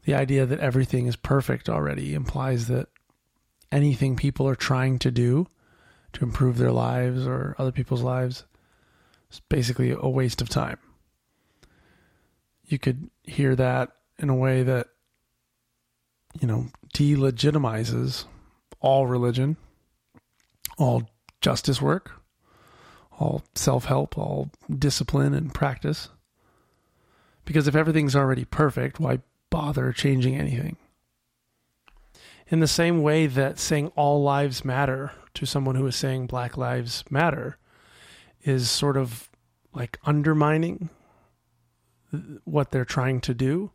the 0.05 0.15
idea 0.15 0.45
that 0.45 0.59
everything 0.59 1.07
is 1.07 1.15
perfect 1.15 1.69
already 1.69 2.13
implies 2.13 2.67
that 2.67 2.87
anything 3.71 4.15
people 4.15 4.47
are 4.47 4.55
trying 4.55 4.99
to 4.99 5.11
do 5.11 5.47
to 6.13 6.23
improve 6.23 6.57
their 6.57 6.71
lives 6.71 7.27
or 7.27 7.55
other 7.57 7.71
people's 7.71 8.01
lives 8.01 8.45
is 9.31 9.41
basically 9.49 9.91
a 9.91 10.07
waste 10.07 10.41
of 10.41 10.49
time. 10.49 10.77
You 12.65 12.79
could 12.79 13.09
hear 13.23 13.55
that 13.55 13.91
in 14.17 14.29
a 14.29 14.35
way 14.35 14.63
that 14.63 14.87
you 16.39 16.47
know, 16.47 16.67
delegitimizes 16.93 18.25
all 18.79 19.07
religion, 19.07 19.57
all 20.77 21.09
justice 21.41 21.81
work, 21.81 22.11
all 23.19 23.43
self 23.55 23.85
help, 23.85 24.17
all 24.17 24.49
discipline 24.69 25.33
and 25.33 25.53
practice. 25.53 26.09
Because 27.45 27.67
if 27.67 27.75
everything's 27.75 28.15
already 28.15 28.45
perfect, 28.45 28.99
why 28.99 29.19
bother 29.49 29.91
changing 29.91 30.35
anything? 30.35 30.77
In 32.47 32.59
the 32.59 32.67
same 32.67 33.01
way 33.01 33.27
that 33.27 33.59
saying 33.59 33.91
all 33.95 34.21
lives 34.21 34.65
matter 34.65 35.11
to 35.35 35.45
someone 35.45 35.75
who 35.75 35.87
is 35.87 35.95
saying 35.95 36.27
black 36.27 36.57
lives 36.57 37.03
matter 37.09 37.57
is 38.43 38.69
sort 38.69 38.97
of 38.97 39.29
like 39.73 39.99
undermining 40.05 40.89
what 42.43 42.71
they're 42.71 42.85
trying 42.85 43.19
to 43.21 43.33
do. 43.33 43.71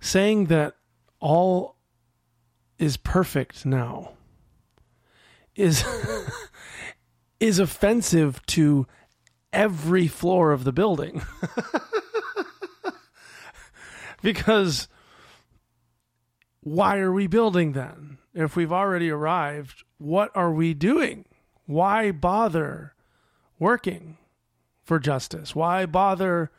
Saying 0.00 0.46
that 0.46 0.76
all 1.20 1.76
is 2.78 2.96
perfect 2.96 3.66
now 3.66 4.12
is 5.58 5.84
is 7.40 7.58
offensive 7.58 8.44
to 8.46 8.86
every 9.52 10.06
floor 10.06 10.52
of 10.52 10.64
the 10.64 10.72
building. 10.72 11.22
because 14.22 14.88
why 16.60 16.98
are 16.98 17.12
we 17.12 17.26
building 17.26 17.72
then? 17.72 18.18
If 18.34 18.56
we've 18.56 18.72
already 18.72 19.10
arrived, 19.10 19.84
what 19.98 20.30
are 20.34 20.52
we 20.52 20.74
doing? 20.74 21.24
Why 21.66 22.12
bother 22.12 22.94
working 23.58 24.18
for 24.84 24.98
justice? 24.98 25.54
Why 25.54 25.86
bother 25.86 26.50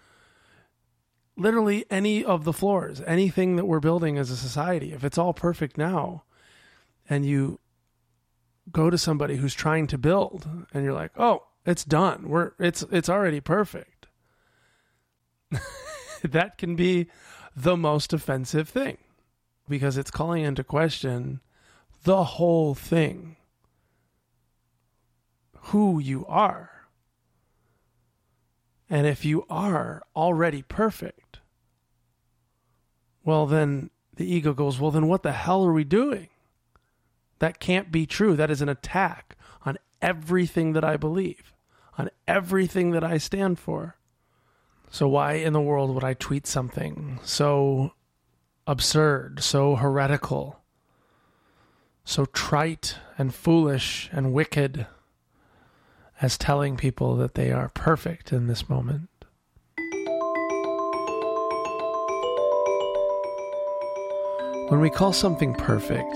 literally 1.39 1.85
any 1.89 2.23
of 2.23 2.43
the 2.43 2.53
floors, 2.53 3.01
anything 3.07 3.55
that 3.55 3.65
we're 3.65 3.79
building 3.79 4.17
as 4.17 4.29
a 4.29 4.37
society? 4.37 4.93
If 4.93 5.03
it's 5.03 5.17
all 5.17 5.33
perfect 5.33 5.77
now 5.77 6.23
and 7.09 7.25
you 7.25 7.59
go 8.71 8.89
to 8.89 8.97
somebody 8.97 9.37
who's 9.37 9.53
trying 9.53 9.87
to 9.87 9.97
build 9.97 10.47
and 10.73 10.83
you're 10.83 10.93
like, 10.93 11.11
"Oh, 11.17 11.45
it's 11.65 11.83
done. 11.83 12.29
We're 12.29 12.51
it's 12.59 12.83
it's 12.91 13.09
already 13.09 13.39
perfect." 13.39 14.07
that 16.23 16.57
can 16.57 16.75
be 16.75 17.07
the 17.55 17.75
most 17.75 18.13
offensive 18.13 18.69
thing 18.69 18.97
because 19.67 19.97
it's 19.97 20.11
calling 20.11 20.43
into 20.43 20.63
question 20.63 21.41
the 22.03 22.23
whole 22.23 22.75
thing. 22.75 23.37
Who 25.63 25.99
you 25.99 26.25
are. 26.27 26.78
And 28.89 29.05
if 29.05 29.23
you 29.23 29.45
are 29.49 30.01
already 30.15 30.63
perfect, 30.63 31.39
well, 33.23 33.45
then 33.45 33.91
the 34.15 34.25
ego 34.25 34.53
goes, 34.53 34.79
well, 34.79 34.91
then 34.91 35.07
what 35.07 35.23
the 35.23 35.31
hell 35.31 35.63
are 35.65 35.73
we 35.73 35.83
doing? 35.83 36.29
That 37.39 37.59
can't 37.59 37.91
be 37.91 38.05
true. 38.05 38.35
That 38.35 38.51
is 38.51 38.61
an 38.61 38.69
attack 38.69 39.37
on 39.65 39.77
everything 40.01 40.73
that 40.73 40.83
I 40.83 40.97
believe, 40.97 41.53
on 41.97 42.09
everything 42.27 42.91
that 42.91 43.03
I 43.03 43.17
stand 43.17 43.59
for. 43.59 43.95
So, 44.91 45.07
why 45.07 45.33
in 45.33 45.53
the 45.53 45.61
world 45.61 45.93
would 45.93 46.03
I 46.03 46.15
tweet 46.15 46.47
something 46.47 47.19
so 47.23 47.93
absurd, 48.65 49.43
so 49.43 49.75
heretical, 49.75 50.59
so 52.03 52.25
trite 52.25 52.97
and 53.17 53.33
foolish 53.33 54.09
and 54.11 54.33
wicked 54.33 54.87
as 56.21 56.37
telling 56.37 56.75
people 56.75 57.15
that 57.15 57.35
they 57.35 57.51
are 57.51 57.69
perfect 57.69 58.33
in 58.33 58.47
this 58.47 58.69
moment? 58.69 59.09
When 64.69 64.81
we 64.81 64.89
call 64.89 65.13
something 65.13 65.55
perfect, 65.55 66.13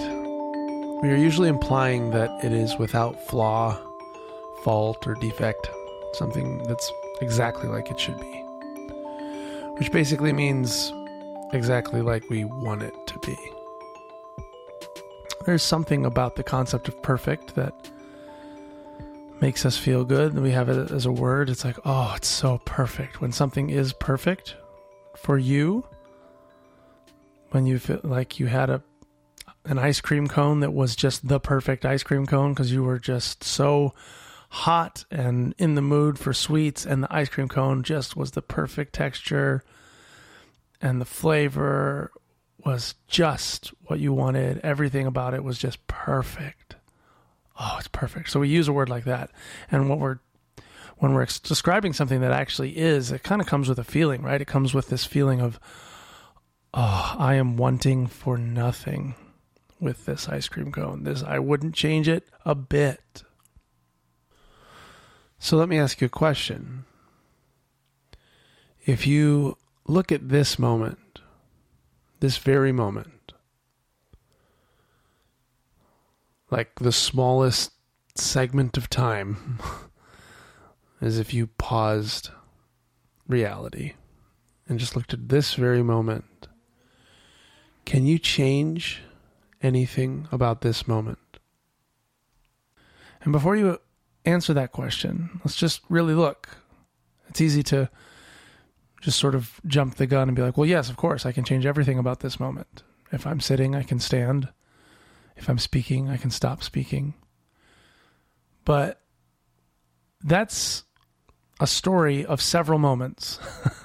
we 1.02 1.10
are 1.10 1.16
usually 1.16 1.50
implying 1.50 2.12
that 2.12 2.30
it 2.44 2.52
is 2.52 2.78
without 2.78 3.20
flaw, 3.28 3.78
fault, 4.64 5.08
or 5.08 5.16
defect, 5.16 5.70
something 6.14 6.62
that's 6.64 6.92
exactly 7.22 7.68
like 7.68 7.90
it 7.90 8.00
should 8.00 8.20
be. 8.20 8.44
Which 9.78 9.92
basically 9.92 10.34
means 10.34 10.94
exactly 11.52 12.02
like 12.02 12.30
we 12.30 12.44
want 12.44 12.84
it 12.84 12.94
to 13.08 13.20
be. 13.20 13.38
There's 15.46 15.64
something 15.64 16.06
about 16.06 16.36
the 16.36 16.44
concept 16.44 16.88
of 16.88 17.02
perfect 17.02 17.56
that 17.56 17.74
makes 19.44 19.66
us 19.66 19.78
feel 19.78 20.06
good. 20.06 20.34
We 20.40 20.52
have 20.52 20.70
it 20.70 20.90
as 20.90 21.06
a 21.06 21.12
word. 21.12 21.50
It's 21.50 21.66
like, 21.66 21.76
oh, 21.84 22.14
it's 22.16 22.30
so 22.30 22.60
perfect. 22.64 23.20
When 23.20 23.34
something 23.34 23.70
is 23.70 23.92
perfect 23.92 24.56
for 25.18 25.38
you, 25.38 25.86
when 27.52 27.66
you 27.66 27.78
feel 27.78 28.00
like 28.06 28.40
you 28.40 28.46
had 28.46 28.70
a 28.70 28.82
an 29.66 29.80
ice 29.80 30.00
cream 30.00 30.30
cone 30.30 30.62
that 30.62 30.72
was 30.72 30.96
just 30.96 31.28
the 31.28 31.42
perfect 31.42 31.86
ice 31.86 32.04
cream 32.04 32.26
cone 32.26 32.54
because 32.54 32.72
you 32.72 32.86
were 32.86 33.00
just 33.00 33.44
so 33.44 33.94
hot 34.50 35.04
and 35.12 35.54
in 35.58 35.76
the 35.76 35.82
mood 35.82 36.18
for 36.18 36.34
sweets 36.34 36.86
and 36.86 37.04
the 37.04 37.14
ice 37.14 37.28
cream 37.28 37.50
cone 37.50 37.84
just 37.84 38.16
was 38.16 38.32
the 38.32 38.42
perfect 38.42 38.94
texture 38.94 39.62
and 40.82 41.02
the 41.02 41.06
flavor 41.06 42.12
was 42.64 42.96
just 43.08 43.74
what 43.88 44.00
you 44.00 44.14
wanted 44.14 44.60
everything 44.60 45.06
about 45.06 45.34
it 45.34 45.44
was 45.44 45.58
just 45.58 45.86
perfect 45.88 46.76
oh 47.60 47.76
it's 47.78 47.88
perfect 47.88 48.30
so 48.30 48.40
we 48.40 48.50
use 48.50 48.68
a 48.68 48.74
word 48.74 48.90
like 48.90 49.06
that 49.06 49.30
and 49.72 49.90
what 49.90 50.00
we're 50.00 50.20
when 50.98 51.14
we're 51.14 51.26
describing 51.26 51.94
something 51.94 52.22
that 52.22 52.32
actually 52.32 52.78
is 52.78 53.12
it 53.12 53.24
kind 53.24 53.42
of 53.42 53.48
comes 53.48 53.68
with 53.68 53.80
a 53.80 53.84
feeling 53.84 54.22
right 54.22 54.42
it 54.42 54.48
comes 54.48 54.74
with 54.74 54.90
this 54.90 55.06
feeling 55.06 55.42
of 55.42 55.60
oh 56.74 57.16
i 57.18 57.36
am 57.36 57.58
wanting 57.58 58.08
for 58.08 58.38
nothing 58.38 59.16
with 59.84 60.06
this 60.06 60.30
ice 60.30 60.48
cream 60.48 60.72
cone. 60.72 61.04
This 61.04 61.22
I 61.22 61.38
wouldn't 61.38 61.76
change 61.76 62.08
it 62.08 62.28
a 62.46 62.56
bit. 62.56 63.24
So 65.38 65.58
let 65.58 65.68
me 65.70 65.78
ask 65.78 66.00
you 66.00 66.06
a 66.06 66.10
question. 66.10 66.86
If 68.86 69.06
you 69.06 69.58
look 69.86 70.12
at 70.12 70.30
this 70.30 70.58
moment, 70.58 71.20
this 72.22 72.38
very 72.38 72.72
moment, 72.72 73.23
like 76.54 76.76
the 76.76 76.92
smallest 76.92 77.72
segment 78.14 78.78
of 78.78 78.88
time, 78.88 79.60
as 81.02 81.18
if 81.18 81.34
you 81.34 81.48
paused 81.48 82.30
reality 83.28 83.94
and 84.68 84.80
just 84.80 84.96
looked 84.96 85.16
at 85.16 85.30
this 85.30 85.56
very 85.56 85.82
moment, 85.82 86.48
can 87.86 88.06
you 88.06 88.20
change 88.20 89.02
anything 89.64 90.28
about 90.32 90.62
this 90.62 90.88
moment? 90.88 91.40
And 93.24 93.32
before 93.32 93.56
you 93.56 93.80
answer 94.24 94.54
that 94.54 94.72
question, 94.72 95.42
let's 95.44 95.56
just 95.56 95.82
really 95.90 96.14
look. 96.14 96.50
It's 97.30 97.42
easy 97.42 97.64
to 97.64 97.90
just 99.02 99.18
sort 99.18 99.34
of 99.34 99.60
jump 99.66 99.96
the 99.96 100.06
gun 100.06 100.30
and 100.30 100.36
be 100.36 100.44
like, 100.44 100.56
well, 100.56 100.70
yes, 100.70 100.92
of 100.92 100.98
course, 100.98 101.26
I 101.26 101.32
can 101.32 101.46
change 101.46 101.66
everything 101.66 101.98
about 101.98 102.20
this 102.20 102.40
moment. 102.40 102.84
If 103.12 103.26
I'm 103.26 103.40
sitting, 103.40 103.76
I 103.76 103.82
can 103.82 104.00
stand. 104.00 104.50
If 105.36 105.50
I'm 105.50 105.60
speaking, 105.60 106.10
I 106.10 106.18
can 106.18 106.32
stop 106.32 106.64
speaking. 106.64 107.14
But 108.66 109.02
that's 110.24 110.84
a 111.60 111.68
story 111.68 112.26
of 112.26 112.42
several 112.42 112.80
moments. 112.80 113.40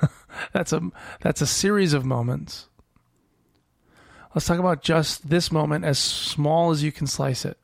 that's 0.52 0.72
a 0.72 0.90
that's 1.20 1.40
a 1.40 1.46
series 1.46 1.92
of 1.92 2.04
moments 2.04 2.68
Let's 4.34 4.46
talk 4.46 4.58
about 4.58 4.82
just 4.82 5.28
this 5.28 5.50
moment 5.50 5.84
as 5.84 5.98
small 5.98 6.70
as 6.70 6.82
you 6.82 6.92
can 6.92 7.06
slice 7.06 7.44
it. 7.44 7.58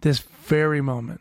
This 0.00 0.20
very 0.20 0.80
moment. 0.80 1.20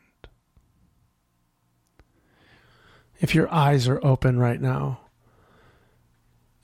If 3.19 3.33
your 3.33 3.51
eyes 3.53 3.87
are 3.87 3.99
open 4.05 4.37
right 4.37 4.61
now, 4.61 5.01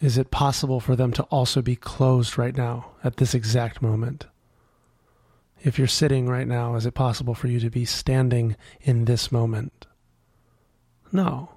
is 0.02 0.18
it 0.18 0.32
possible 0.32 0.80
for 0.80 0.96
them 0.96 1.12
to 1.14 1.24
also 1.24 1.62
be 1.62 1.76
closed 1.76 2.38
right 2.38 2.56
now 2.56 2.92
at 3.04 3.18
this 3.18 3.34
exact 3.34 3.82
moment? 3.82 4.28
If 5.62 5.78
you're 5.78 5.88
sitting 5.88 6.28
right 6.28 6.48
now, 6.48 6.76
is 6.76 6.86
it 6.86 6.94
possible 6.94 7.36
for 7.36 7.48
you 7.48 7.60
to 7.60 7.70
be 7.70 7.84
standing 7.84 8.56
in 8.82 9.06
this 9.06 9.32
moment? 9.32 9.88
No. 11.12 11.50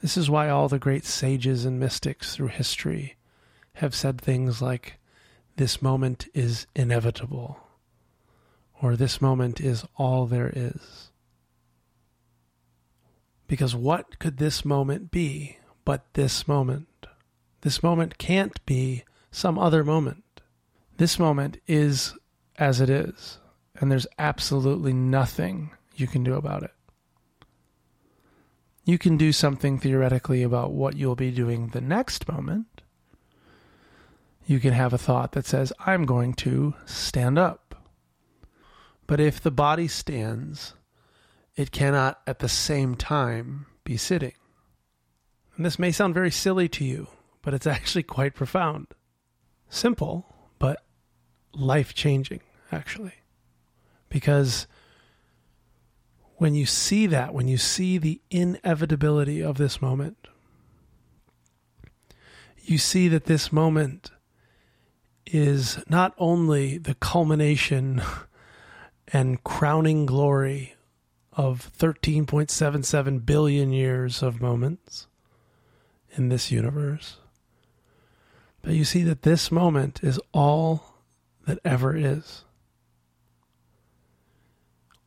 This 0.00 0.16
is 0.16 0.30
why 0.30 0.48
all 0.48 0.68
the 0.68 0.78
great 0.78 1.04
sages 1.04 1.66
and 1.66 1.78
mystics 1.78 2.34
through 2.34 2.48
history 2.48 3.16
have 3.74 3.94
said 3.94 4.18
things 4.18 4.62
like, 4.62 4.98
This 5.56 5.82
moment 5.82 6.28
is 6.32 6.66
inevitable, 6.74 7.58
or 8.80 8.96
This 8.96 9.20
moment 9.20 9.60
is 9.60 9.84
all 9.96 10.24
there 10.24 10.52
is. 10.54 11.10
Because 13.46 13.74
what 13.74 14.18
could 14.18 14.38
this 14.38 14.64
moment 14.64 15.10
be 15.10 15.58
but 15.84 16.04
this 16.14 16.46
moment? 16.48 17.06
This 17.62 17.82
moment 17.82 18.18
can't 18.18 18.64
be 18.66 19.04
some 19.30 19.58
other 19.58 19.84
moment. 19.84 20.24
This 20.96 21.18
moment 21.18 21.58
is 21.66 22.14
as 22.56 22.80
it 22.80 22.90
is, 22.90 23.38
and 23.76 23.90
there's 23.90 24.06
absolutely 24.18 24.92
nothing 24.92 25.70
you 25.96 26.06
can 26.06 26.22
do 26.22 26.34
about 26.34 26.62
it. 26.62 26.72
You 28.84 28.98
can 28.98 29.16
do 29.16 29.32
something 29.32 29.78
theoretically 29.78 30.42
about 30.42 30.72
what 30.72 30.96
you'll 30.96 31.16
be 31.16 31.30
doing 31.30 31.68
the 31.68 31.80
next 31.80 32.28
moment, 32.28 32.74
you 34.46 34.60
can 34.60 34.74
have 34.74 34.92
a 34.92 34.98
thought 34.98 35.32
that 35.32 35.46
says, 35.46 35.72
I'm 35.80 36.04
going 36.04 36.34
to 36.34 36.74
stand 36.84 37.38
up. 37.38 37.82
But 39.06 39.20
if 39.20 39.40
the 39.40 39.50
body 39.50 39.88
stands, 39.88 40.74
it 41.56 41.72
cannot 41.72 42.20
at 42.26 42.40
the 42.40 42.48
same 42.48 42.94
time 42.94 43.66
be 43.84 43.96
sitting. 43.96 44.34
And 45.56 45.64
this 45.64 45.78
may 45.78 45.92
sound 45.92 46.14
very 46.14 46.30
silly 46.30 46.68
to 46.70 46.84
you, 46.84 47.08
but 47.42 47.54
it's 47.54 47.66
actually 47.66 48.02
quite 48.02 48.34
profound. 48.34 48.88
Simple, 49.68 50.26
but 50.58 50.82
life 51.52 51.94
changing, 51.94 52.40
actually. 52.72 53.14
Because 54.08 54.66
when 56.36 56.54
you 56.54 56.66
see 56.66 57.06
that, 57.06 57.32
when 57.32 57.48
you 57.48 57.56
see 57.56 57.98
the 57.98 58.20
inevitability 58.30 59.42
of 59.42 59.56
this 59.56 59.80
moment, 59.80 60.28
you 62.62 62.78
see 62.78 63.08
that 63.08 63.24
this 63.24 63.52
moment 63.52 64.10
is 65.26 65.78
not 65.88 66.14
only 66.18 66.78
the 66.78 66.94
culmination 66.94 68.02
and 69.12 69.42
crowning 69.44 70.06
glory 70.06 70.74
of 71.32 71.70
13.77 71.78 73.26
billion 73.26 73.72
years 73.72 74.22
of 74.22 74.40
moments 74.40 75.08
in 76.16 76.28
this 76.28 76.50
universe, 76.50 77.16
but 78.62 78.72
you 78.74 78.84
see 78.84 79.02
that 79.02 79.22
this 79.22 79.50
moment 79.50 80.00
is 80.02 80.20
all 80.32 80.94
that 81.46 81.58
ever 81.64 81.94
is. 81.94 82.44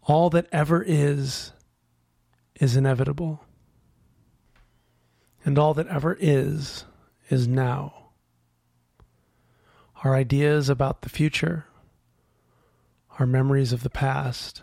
All 0.03 0.29
that 0.29 0.47
ever 0.51 0.83
is 0.85 1.51
is 2.55 2.75
inevitable. 2.75 3.43
And 5.43 5.57
all 5.57 5.73
that 5.73 5.87
ever 5.87 6.17
is 6.19 6.85
is 7.29 7.47
now. 7.47 8.09
Our 10.03 10.15
ideas 10.15 10.69
about 10.69 11.01
the 11.01 11.09
future, 11.09 11.65
our 13.17 13.25
memories 13.25 13.73
of 13.73 13.83
the 13.83 13.89
past, 13.89 14.61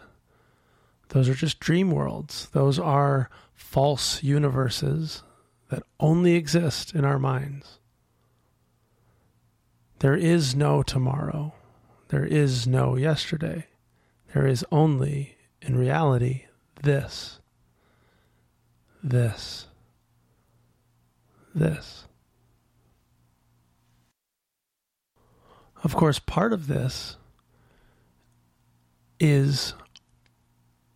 those 1.08 1.28
are 1.28 1.34
just 1.34 1.60
dream 1.60 1.90
worlds. 1.90 2.48
Those 2.52 2.78
are 2.78 3.28
false 3.54 4.22
universes 4.22 5.22
that 5.74 5.82
only 5.98 6.36
exist 6.36 6.94
in 6.94 7.04
our 7.04 7.18
minds. 7.18 7.80
There 9.98 10.14
is 10.14 10.54
no 10.54 10.84
tomorrow. 10.84 11.52
There 12.08 12.24
is 12.24 12.64
no 12.64 12.94
yesterday. 12.96 13.66
There 14.32 14.46
is 14.46 14.64
only, 14.70 15.36
in 15.60 15.76
reality, 15.76 16.44
this. 16.82 17.40
This. 19.02 19.66
This. 21.52 22.06
Of 25.82 25.96
course, 25.96 26.20
part 26.20 26.52
of 26.52 26.68
this 26.68 27.16
is 29.18 29.74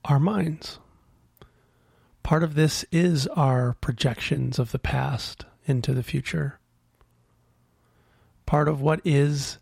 our 0.05 0.21
minds. 0.21 0.79
Part 2.29 2.43
of 2.43 2.57
this 2.57 2.85
is 2.93 3.27
our 3.29 3.73
projections 3.81 4.59
of 4.59 4.71
the 4.71 4.79
past 4.79 5.47
into 5.65 5.95
the 5.95 6.03
future. 6.03 6.61
Part 8.45 8.69
of 8.69 8.83
what 8.83 9.01
is 9.03 9.57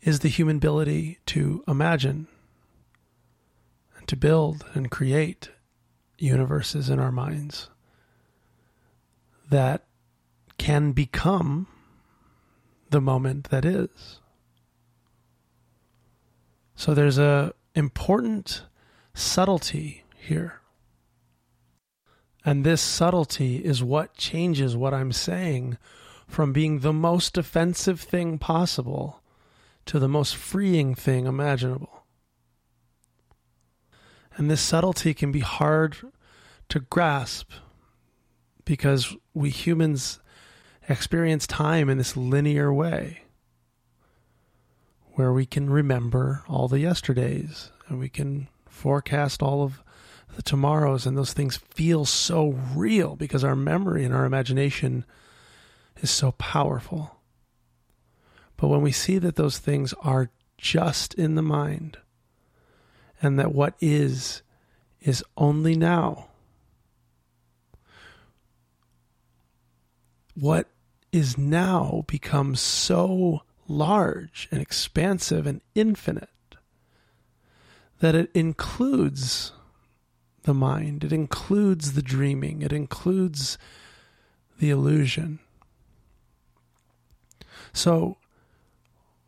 is 0.00 0.20
the 0.20 0.30
human 0.30 0.56
ability 0.56 1.18
to 1.26 1.62
imagine 1.68 2.26
and 3.98 4.08
to 4.08 4.16
build 4.16 4.64
and 4.72 4.90
create 4.90 5.50
universes 6.16 6.88
in 6.88 6.98
our 6.98 7.12
minds 7.12 7.68
that 9.50 9.84
can 10.56 10.92
become 10.92 11.66
the 12.88 13.02
moment 13.02 13.50
that 13.50 13.66
is. 13.66 14.20
So 16.74 16.94
there's 16.94 17.18
a 17.18 17.52
important 17.74 18.64
subtlety 19.12 20.04
here. 20.14 20.59
And 22.44 22.64
this 22.64 22.80
subtlety 22.80 23.56
is 23.56 23.82
what 23.82 24.14
changes 24.14 24.76
what 24.76 24.94
I'm 24.94 25.12
saying 25.12 25.76
from 26.26 26.52
being 26.52 26.78
the 26.78 26.92
most 26.92 27.36
offensive 27.36 28.00
thing 28.00 28.38
possible 28.38 29.22
to 29.86 29.98
the 29.98 30.08
most 30.08 30.36
freeing 30.36 30.94
thing 30.94 31.26
imaginable. 31.26 32.04
And 34.36 34.50
this 34.50 34.60
subtlety 34.60 35.12
can 35.12 35.32
be 35.32 35.40
hard 35.40 35.96
to 36.68 36.80
grasp 36.80 37.50
because 38.64 39.14
we 39.34 39.50
humans 39.50 40.20
experience 40.88 41.46
time 41.46 41.88
in 41.88 41.98
this 41.98 42.16
linear 42.16 42.72
way 42.72 43.22
where 45.14 45.32
we 45.32 45.44
can 45.44 45.68
remember 45.68 46.42
all 46.48 46.68
the 46.68 46.78
yesterdays 46.78 47.70
and 47.88 47.98
we 47.98 48.08
can 48.08 48.48
forecast 48.68 49.42
all 49.42 49.62
of 49.62 49.82
the 50.36 50.42
tomorrows 50.42 51.06
and 51.06 51.16
those 51.16 51.32
things 51.32 51.56
feel 51.56 52.04
so 52.04 52.50
real 52.74 53.16
because 53.16 53.44
our 53.44 53.56
memory 53.56 54.04
and 54.04 54.14
our 54.14 54.24
imagination 54.24 55.04
is 56.00 56.10
so 56.10 56.32
powerful. 56.32 57.16
But 58.56 58.68
when 58.68 58.82
we 58.82 58.92
see 58.92 59.18
that 59.18 59.36
those 59.36 59.58
things 59.58 59.94
are 60.02 60.30
just 60.58 61.14
in 61.14 61.34
the 61.34 61.42
mind 61.42 61.98
and 63.22 63.38
that 63.38 63.54
what 63.54 63.74
is 63.80 64.42
is 65.00 65.24
only 65.36 65.74
now, 65.74 66.28
what 70.34 70.68
is 71.10 71.38
now 71.38 72.04
becomes 72.06 72.60
so 72.60 73.42
large 73.66 74.48
and 74.50 74.60
expansive 74.60 75.46
and 75.46 75.60
infinite 75.74 76.28
that 78.00 78.14
it 78.14 78.30
includes 78.34 79.52
the 80.50 80.54
mind, 80.54 81.04
it 81.04 81.12
includes 81.12 81.92
the 81.92 82.02
dreaming, 82.02 82.60
it 82.60 82.72
includes 82.72 83.56
the 84.58 84.68
illusion. 84.68 85.38
So, 87.72 88.16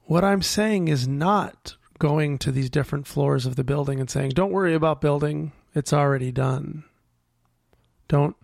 what 0.02 0.24
I'm 0.24 0.42
saying 0.42 0.88
is 0.88 1.06
not 1.06 1.76
going 2.00 2.38
to 2.38 2.50
these 2.50 2.68
different 2.68 3.06
floors 3.06 3.46
of 3.46 3.54
the 3.54 3.62
building 3.62 4.00
and 4.00 4.10
saying, 4.10 4.30
"Don't 4.30 4.50
worry 4.50 4.74
about 4.74 5.00
building; 5.00 5.52
it's 5.76 5.92
already 5.92 6.32
done." 6.32 6.82
Don't 8.08 8.34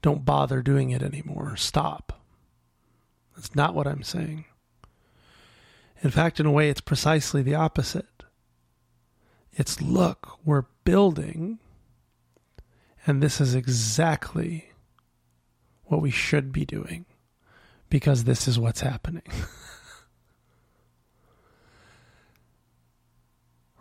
don't 0.00 0.24
bother 0.24 0.62
doing 0.62 0.90
it 0.90 1.02
anymore. 1.02 1.56
Stop. 1.56 2.22
That's 3.34 3.56
not 3.56 3.74
what 3.74 3.88
I'm 3.88 4.04
saying. 4.04 4.44
In 6.02 6.12
fact, 6.12 6.38
in 6.38 6.46
a 6.46 6.52
way, 6.52 6.70
it's 6.70 6.80
precisely 6.80 7.42
the 7.42 7.56
opposite. 7.56 8.22
It's 9.52 9.82
look, 9.82 10.38
we're 10.44 10.66
building, 10.84 11.58
and 13.06 13.22
this 13.22 13.40
is 13.40 13.54
exactly 13.54 14.70
what 15.84 16.00
we 16.00 16.10
should 16.10 16.52
be 16.52 16.64
doing 16.64 17.04
because 17.90 18.24
this 18.24 18.48
is 18.48 18.58
what's 18.58 18.80
happening. 18.80 19.22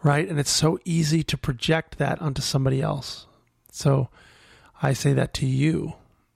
right? 0.03 0.27
And 0.27 0.39
it's 0.39 0.51
so 0.51 0.79
easy 0.83 1.23
to 1.23 1.37
project 1.37 1.97
that 1.97 2.21
onto 2.21 2.41
somebody 2.41 2.81
else. 2.81 3.27
So 3.71 4.09
I 4.81 4.93
say 4.93 5.13
that 5.13 5.33
to 5.35 5.45
you 5.45 5.93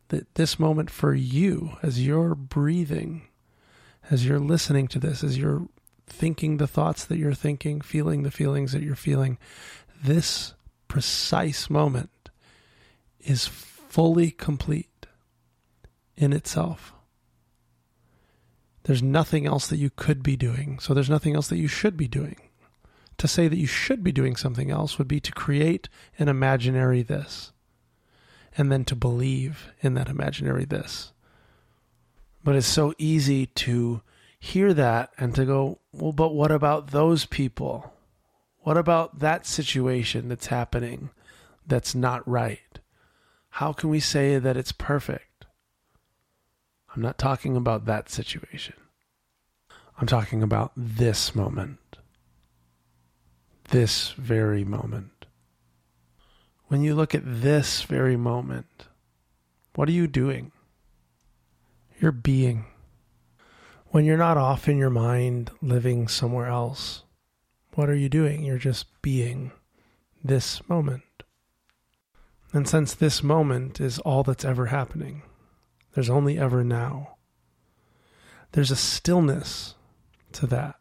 that 0.09 0.35
this 0.35 0.59
moment 0.59 0.91
for 0.91 1.13
you, 1.13 1.77
as 1.81 2.05
you're 2.05 2.35
breathing, 2.35 3.23
as 4.11 4.25
you're 4.25 4.39
listening 4.39 4.87
to 4.89 4.99
this, 4.99 5.23
as 5.23 5.37
you're 5.37 5.67
thinking 6.07 6.57
the 6.57 6.67
thoughts 6.67 7.03
that 7.05 7.17
you're 7.17 7.33
thinking, 7.33 7.81
feeling 7.81 8.21
the 8.21 8.31
feelings 8.31 8.71
that 8.71 8.83
you're 8.83 8.95
feeling, 8.95 9.39
this 10.03 10.53
precise 10.87 11.69
moment 11.69 12.11
is 13.25 13.47
fully 13.47 14.31
complete 14.31 15.07
in 16.15 16.33
itself. 16.33 16.93
There's 18.83 19.03
nothing 19.03 19.45
else 19.47 19.67
that 19.67 19.77
you 19.77 19.89
could 19.89 20.21
be 20.21 20.35
doing, 20.35 20.79
so 20.79 20.93
there's 20.93 21.09
nothing 21.09 21.35
else 21.35 21.47
that 21.47 21.57
you 21.57 21.67
should 21.67 21.97
be 21.97 22.07
doing. 22.07 22.37
To 23.17 23.27
say 23.27 23.47
that 23.47 23.57
you 23.57 23.67
should 23.67 24.03
be 24.03 24.11
doing 24.11 24.35
something 24.35 24.69
else 24.69 24.97
would 24.97 25.07
be 25.07 25.19
to 25.21 25.31
create 25.31 25.89
an 26.19 26.27
imaginary 26.27 27.01
this 27.01 27.51
and 28.57 28.71
then 28.71 28.85
to 28.85 28.95
believe 28.95 29.71
in 29.81 29.93
that 29.95 30.09
imaginary 30.09 30.65
this. 30.65 31.13
But 32.43 32.55
it's 32.55 32.67
so 32.67 32.93
easy 32.97 33.47
to 33.47 34.01
hear 34.39 34.73
that 34.73 35.11
and 35.17 35.33
to 35.35 35.45
go, 35.45 35.79
well, 35.91 36.11
but 36.11 36.35
what 36.35 36.51
about 36.51 36.91
those 36.91 37.25
people? 37.25 37.93
What 38.59 38.77
about 38.77 39.19
that 39.19 39.45
situation 39.45 40.29
that's 40.29 40.47
happening 40.47 41.09
that's 41.65 41.95
not 41.95 42.27
right? 42.27 42.79
How 43.55 43.71
can 43.71 43.89
we 43.89 44.01
say 44.01 44.37
that 44.37 44.57
it's 44.57 44.73
perfect? 44.73 45.45
I'm 46.93 47.01
not 47.01 47.17
talking 47.17 47.55
about 47.55 47.85
that 47.85 48.09
situation. 48.09 48.75
I'm 49.97 50.07
talking 50.07 50.43
about 50.43 50.73
this 50.75 51.33
moment. 51.33 51.79
This 53.69 54.11
very 54.17 54.65
moment. 54.65 55.25
When 56.67 56.81
you 56.81 56.95
look 56.95 57.15
at 57.15 57.21
this 57.23 57.83
very 57.83 58.17
moment, 58.17 58.87
what 59.75 59.87
are 59.87 59.93
you 59.93 60.07
doing? 60.07 60.51
You're 61.97 62.11
being. 62.11 62.65
When 63.85 64.03
you're 64.03 64.17
not 64.17 64.35
off 64.35 64.67
in 64.67 64.77
your 64.77 64.89
mind 64.89 65.49
living 65.61 66.09
somewhere 66.09 66.47
else, 66.47 67.03
what 67.75 67.89
are 67.89 67.95
you 67.95 68.09
doing? 68.09 68.43
You're 68.43 68.57
just 68.57 69.01
being 69.01 69.53
this 70.21 70.67
moment. 70.67 71.04
And 72.55 72.69
since 72.69 72.93
this 72.93 73.21
moment 73.21 73.81
is 73.81 73.99
all 73.99 74.23
that's 74.23 74.45
ever 74.45 74.67
happening, 74.67 75.23
there's 75.93 76.09
only 76.09 76.39
ever 76.39 76.63
now, 76.63 77.17
there's 78.53 78.71
a 78.71 78.77
stillness 78.77 79.75
to 80.31 80.47
that 80.47 80.77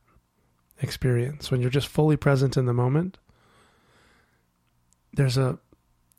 experience. 0.81 1.51
When 1.51 1.61
you're 1.61 1.71
just 1.71 1.89
fully 1.89 2.17
present 2.17 2.57
in 2.57 2.67
the 2.67 2.73
moment, 2.73 3.19
there's 5.15 5.37
a 5.37 5.59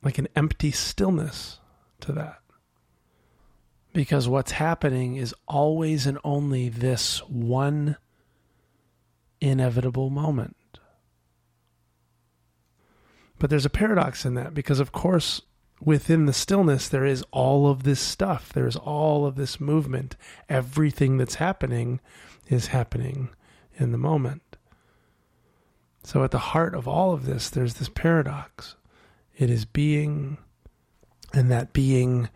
like 0.04 0.18
an 0.18 0.28
empty 0.36 0.72
stillness 0.72 1.62
to 2.02 2.12
that. 2.12 2.42
Because 3.94 4.28
what's 4.28 4.52
happening 4.52 5.16
is 5.16 5.34
always 5.48 6.06
and 6.06 6.20
only 6.26 6.68
this 6.68 7.20
one 7.30 7.96
inevitable 9.40 10.10
moment. 10.10 10.58
But 13.40 13.50
there's 13.50 13.66
a 13.66 13.70
paradox 13.70 14.26
in 14.26 14.34
that 14.36 14.54
because, 14.54 14.80
of 14.80 14.92
course, 14.92 15.42
within 15.82 16.26
the 16.26 16.34
stillness, 16.34 16.88
there 16.88 17.06
is 17.06 17.24
all 17.32 17.68
of 17.68 17.84
this 17.84 18.00
stuff. 18.00 18.54
There's 18.54 18.76
all 18.76 19.26
of 19.26 19.36
this 19.36 19.60
movement. 19.60 20.16
Everything 20.50 21.18
that's 21.18 21.36
happening 21.36 22.00
is 22.48 22.68
happening 22.68 23.30
in 23.76 23.92
the 23.92 23.98
moment. 23.98 24.42
So, 26.04 26.24
at 26.24 26.32
the 26.32 26.38
heart 26.38 26.76
of 26.76 26.88
all 26.88 27.14
of 27.14 27.26
this, 27.26 27.50
there's 27.50 27.76
this 27.76 27.90
paradox 27.90 28.76
it 29.38 29.50
is 29.50 29.66
being, 29.66 30.38
and 31.34 31.52
that 31.52 31.74
being 31.74 32.30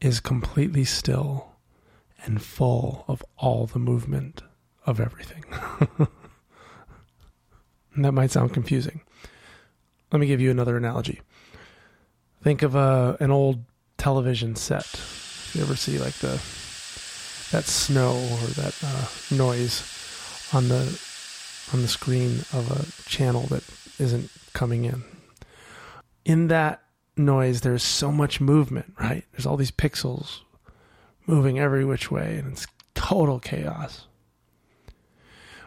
is 0.00 0.20
completely 0.20 0.84
still 0.84 1.52
and 2.24 2.42
full 2.42 3.04
of 3.08 3.24
all 3.36 3.66
the 3.66 3.78
movement 3.78 4.42
of 4.84 5.00
everything. 5.00 5.44
that 7.96 8.12
might 8.12 8.30
sound 8.30 8.52
confusing. 8.52 9.00
Let 10.14 10.20
me 10.20 10.28
give 10.28 10.40
you 10.40 10.52
another 10.52 10.76
analogy. 10.76 11.22
Think 12.40 12.62
of 12.62 12.76
a 12.76 13.16
an 13.18 13.32
old 13.32 13.64
television 13.98 14.54
set. 14.54 14.86
You 15.54 15.62
ever 15.62 15.74
see 15.74 15.98
like 15.98 16.14
the 16.18 16.40
that 17.50 17.64
snow 17.64 18.12
or 18.12 18.46
that 18.54 18.76
uh, 18.84 19.06
noise 19.34 19.82
on 20.52 20.68
the 20.68 20.82
on 21.72 21.82
the 21.82 21.88
screen 21.88 22.44
of 22.52 22.70
a 22.70 23.10
channel 23.10 23.42
that 23.48 23.64
isn't 23.98 24.30
coming 24.52 24.84
in? 24.84 25.02
In 26.24 26.46
that 26.46 26.84
noise, 27.16 27.62
there's 27.62 27.82
so 27.82 28.12
much 28.12 28.40
movement, 28.40 28.94
right? 29.00 29.24
There's 29.32 29.46
all 29.46 29.56
these 29.56 29.72
pixels 29.72 30.42
moving 31.26 31.58
every 31.58 31.84
which 31.84 32.12
way, 32.12 32.36
and 32.36 32.52
it's 32.52 32.68
total 32.94 33.40
chaos. 33.40 34.06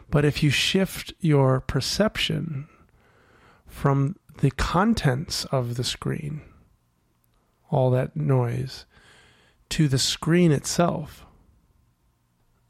But 0.10 0.23
if 0.23 0.41
you 0.41 0.51
shift 0.51 1.13
your 1.19 1.60
perception 1.60 2.69
from 3.67 4.15
the 4.38 4.52
contents 4.52 5.45
of 5.45 5.76
the 5.76 5.84
screen, 5.84 6.41
all 7.69 7.89
that 7.91 8.15
noise, 8.15 8.86
to 9.69 9.88
the 9.88 9.97
screen 9.97 10.52
itself, 10.52 11.26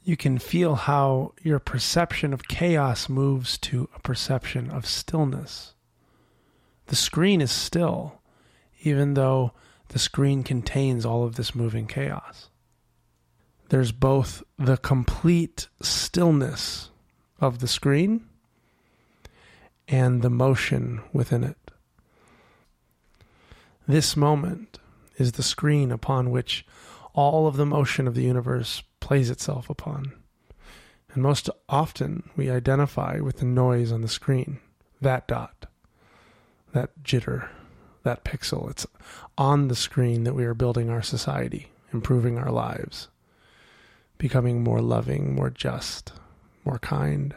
you 0.04 0.16
can 0.16 0.38
feel 0.38 0.76
how 0.76 1.34
your 1.44 1.60
perception 1.60 2.34
of 2.34 2.48
chaos 2.48 3.10
moves 3.10 3.58
to 3.58 3.90
a 3.94 4.00
perception 4.00 4.70
of 4.70 4.86
stillness. 4.86 5.74
The 6.86 6.96
screen 6.96 7.42
is 7.42 7.52
still, 7.52 8.22
even 8.84 9.16
though 9.16 9.52
the 9.90 10.00
screen 10.00 10.44
contains 10.44 11.06
all 11.06 11.26
of 11.26 11.36
this 11.36 11.54
moving 11.54 11.88
chaos. 11.88 12.50
There's 13.70 13.92
both 13.92 14.44
the 14.58 14.78
complete 14.78 15.68
stillness 15.82 16.90
of 17.42 17.60
the 17.60 17.68
screen 17.68 18.26
and 19.88 20.22
the 20.22 20.30
motion 20.30 21.02
within 21.14 21.44
it. 21.44 21.58
This 23.88 24.18
moment 24.18 24.80
is 25.18 25.34
the 25.34 25.44
screen 25.44 25.92
upon 25.92 26.30
which 26.30 26.66
all 27.14 27.48
of 27.48 27.58
the 27.58 27.66
motion 27.66 28.08
of 28.08 28.16
the 28.16 28.24
universe 28.24 28.84
plays 29.00 29.30
itself 29.30 29.70
upon. 29.70 30.14
And 31.14 31.24
most 31.24 31.50
often 31.70 32.30
we 32.36 32.52
identify 32.52 33.20
with 33.20 33.38
the 33.38 33.46
noise 33.46 33.92
on 33.92 34.02
the 34.02 34.08
screen, 34.08 34.60
that 35.02 35.28
dot, 35.28 35.66
that 36.74 36.92
jitter, 37.04 37.48
that 38.04 38.24
pixel. 38.24 38.70
It's 38.70 38.86
on 39.38 39.68
the 39.68 39.76
screen 39.76 40.26
that 40.26 40.36
we 40.36 40.46
are 40.46 40.54
building 40.54 40.90
our 40.90 41.02
society, 41.02 41.68
improving 41.94 42.38
our 42.38 42.52
lives, 42.52 43.08
becoming 44.18 44.64
more 44.64 44.82
loving, 44.82 45.34
more 45.34 45.50
just, 45.50 46.14
more 46.66 46.80
kind. 46.80 47.34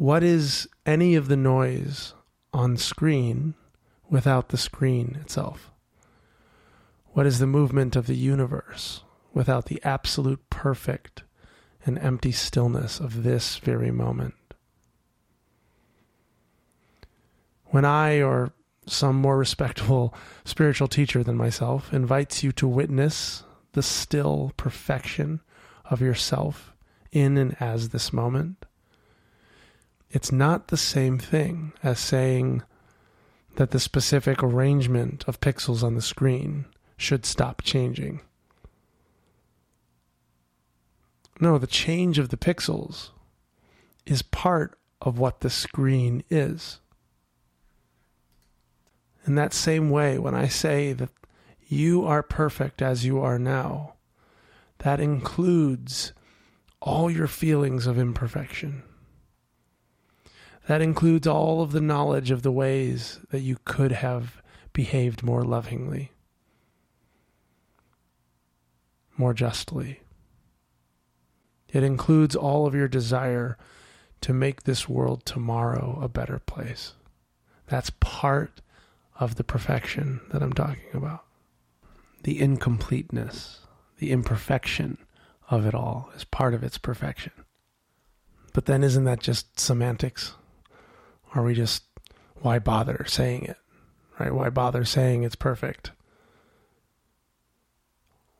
What 0.00 0.22
is 0.22 0.66
any 0.86 1.14
of 1.14 1.28
the 1.28 1.36
noise 1.36 2.14
on 2.54 2.78
screen 2.78 3.52
without 4.08 4.48
the 4.48 4.56
screen 4.56 5.18
itself? 5.20 5.72
What 7.08 7.26
is 7.26 7.38
the 7.38 7.46
movement 7.46 7.96
of 7.96 8.06
the 8.06 8.16
universe 8.16 9.04
without 9.34 9.66
the 9.66 9.78
absolute 9.84 10.40
perfect 10.48 11.24
and 11.84 11.98
empty 11.98 12.32
stillness 12.32 12.98
of 12.98 13.24
this 13.24 13.58
very 13.58 13.90
moment? 13.90 14.54
When 17.66 17.84
I 17.84 18.22
or 18.22 18.54
some 18.86 19.16
more 19.16 19.36
respectable 19.36 20.14
spiritual 20.46 20.88
teacher 20.88 21.22
than 21.22 21.36
myself 21.36 21.92
invites 21.92 22.42
you 22.42 22.52
to 22.52 22.66
witness 22.66 23.44
the 23.72 23.82
still 23.82 24.52
perfection 24.56 25.40
of 25.84 26.00
yourself 26.00 26.72
in 27.12 27.36
and 27.36 27.54
as 27.60 27.90
this 27.90 28.14
moment, 28.14 28.64
it's 30.10 30.32
not 30.32 30.68
the 30.68 30.76
same 30.76 31.18
thing 31.18 31.72
as 31.82 31.98
saying 31.98 32.62
that 33.56 33.70
the 33.70 33.80
specific 33.80 34.42
arrangement 34.42 35.24
of 35.26 35.40
pixels 35.40 35.82
on 35.82 35.94
the 35.94 36.02
screen 36.02 36.64
should 36.96 37.24
stop 37.24 37.62
changing. 37.62 38.20
No, 41.40 41.58
the 41.58 41.66
change 41.66 42.18
of 42.18 42.28
the 42.28 42.36
pixels 42.36 43.10
is 44.04 44.22
part 44.22 44.78
of 45.00 45.18
what 45.18 45.40
the 45.40 45.50
screen 45.50 46.22
is. 46.28 46.80
In 49.26 49.36
that 49.36 49.54
same 49.54 49.90
way, 49.90 50.18
when 50.18 50.34
I 50.34 50.48
say 50.48 50.92
that 50.92 51.10
you 51.66 52.04
are 52.04 52.22
perfect 52.22 52.82
as 52.82 53.04
you 53.04 53.20
are 53.20 53.38
now, 53.38 53.94
that 54.78 54.98
includes 55.00 56.12
all 56.80 57.10
your 57.10 57.26
feelings 57.26 57.86
of 57.86 57.98
imperfection. 57.98 58.82
That 60.70 60.82
includes 60.82 61.26
all 61.26 61.62
of 61.62 61.72
the 61.72 61.80
knowledge 61.80 62.30
of 62.30 62.42
the 62.42 62.52
ways 62.52 63.18
that 63.30 63.40
you 63.40 63.56
could 63.64 63.90
have 63.90 64.40
behaved 64.72 65.20
more 65.20 65.42
lovingly, 65.42 66.12
more 69.16 69.34
justly. 69.34 70.02
It 71.70 71.82
includes 71.82 72.36
all 72.36 72.68
of 72.68 72.76
your 72.76 72.86
desire 72.86 73.58
to 74.20 74.32
make 74.32 74.62
this 74.62 74.88
world 74.88 75.26
tomorrow 75.26 75.98
a 76.00 76.08
better 76.08 76.38
place. 76.38 76.92
That's 77.66 77.90
part 77.98 78.60
of 79.18 79.34
the 79.34 79.42
perfection 79.42 80.20
that 80.30 80.40
I'm 80.40 80.52
talking 80.52 80.94
about. 80.94 81.24
The 82.22 82.40
incompleteness, 82.40 83.58
the 83.98 84.12
imperfection 84.12 84.98
of 85.50 85.66
it 85.66 85.74
all 85.74 86.12
is 86.14 86.22
part 86.22 86.54
of 86.54 86.62
its 86.62 86.78
perfection. 86.78 87.32
But 88.52 88.66
then 88.66 88.84
isn't 88.84 89.02
that 89.02 89.18
just 89.18 89.58
semantics? 89.58 90.34
Are 91.34 91.42
we 91.42 91.54
just, 91.54 91.84
why 92.40 92.58
bother 92.58 93.04
saying 93.06 93.44
it? 93.44 93.56
Right? 94.18 94.34
Why 94.34 94.50
bother 94.50 94.84
saying 94.84 95.22
it's 95.22 95.36
perfect? 95.36 95.92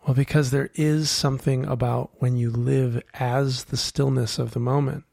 Well, 0.07 0.15
because 0.15 0.51
there 0.51 0.71
is 0.75 1.11
something 1.11 1.65
about 1.67 2.11
when 2.19 2.37
you 2.37 2.51
live 2.51 3.03
as 3.15 3.65
the 3.65 3.77
stillness 3.77 4.39
of 4.39 4.53
the 4.53 4.61
moment 4.61 5.05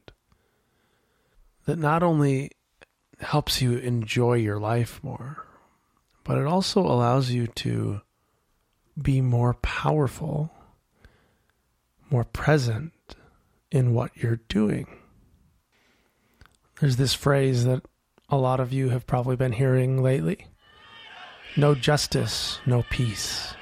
that 1.66 1.78
not 1.78 2.02
only 2.02 2.52
helps 3.20 3.60
you 3.60 3.76
enjoy 3.76 4.34
your 4.34 4.58
life 4.58 5.00
more, 5.02 5.44
but 6.24 6.38
it 6.38 6.46
also 6.46 6.80
allows 6.80 7.30
you 7.30 7.46
to 7.46 8.00
be 9.00 9.20
more 9.20 9.54
powerful, 9.54 10.50
more 12.10 12.24
present 12.24 12.92
in 13.70 13.94
what 13.94 14.16
you're 14.16 14.40
doing. 14.48 14.86
There's 16.80 16.96
this 16.96 17.14
phrase 17.14 17.64
that 17.64 17.82
a 18.28 18.36
lot 18.36 18.60
of 18.60 18.72
you 18.72 18.90
have 18.90 19.06
probably 19.06 19.36
been 19.36 19.52
hearing 19.52 20.02
lately 20.02 20.46
no 21.56 21.74
justice, 21.74 22.60
no 22.66 22.84
peace. 22.88 23.54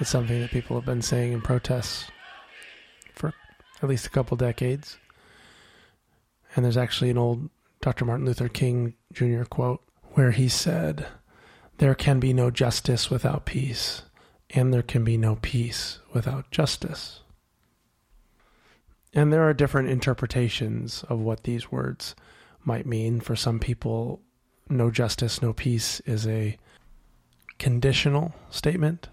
It's 0.00 0.10
something 0.10 0.40
that 0.40 0.50
people 0.50 0.76
have 0.76 0.84
been 0.84 1.02
saying 1.02 1.32
in 1.32 1.40
protests 1.40 2.10
for 3.14 3.32
at 3.80 3.88
least 3.88 4.06
a 4.06 4.10
couple 4.10 4.36
decades. 4.36 4.98
And 6.56 6.64
there's 6.64 6.76
actually 6.76 7.10
an 7.10 7.18
old 7.18 7.50
Dr. 7.80 8.04
Martin 8.04 8.26
Luther 8.26 8.48
King 8.48 8.94
Jr. 9.12 9.44
quote 9.44 9.82
where 10.14 10.32
he 10.32 10.48
said, 10.48 11.06
There 11.78 11.94
can 11.94 12.18
be 12.18 12.32
no 12.32 12.50
justice 12.50 13.10
without 13.10 13.44
peace, 13.44 14.02
and 14.50 14.74
there 14.74 14.82
can 14.82 15.04
be 15.04 15.16
no 15.16 15.36
peace 15.36 16.00
without 16.12 16.50
justice. 16.50 17.21
And 19.14 19.32
there 19.32 19.46
are 19.46 19.54
different 19.54 19.90
interpretations 19.90 21.04
of 21.08 21.20
what 21.20 21.44
these 21.44 21.70
words 21.70 22.14
might 22.64 22.86
mean. 22.86 23.20
For 23.20 23.36
some 23.36 23.58
people, 23.58 24.20
no 24.68 24.90
justice, 24.90 25.42
no 25.42 25.52
peace 25.52 26.00
is 26.00 26.26
a 26.26 26.56
conditional 27.58 28.34
statement, 28.50 29.08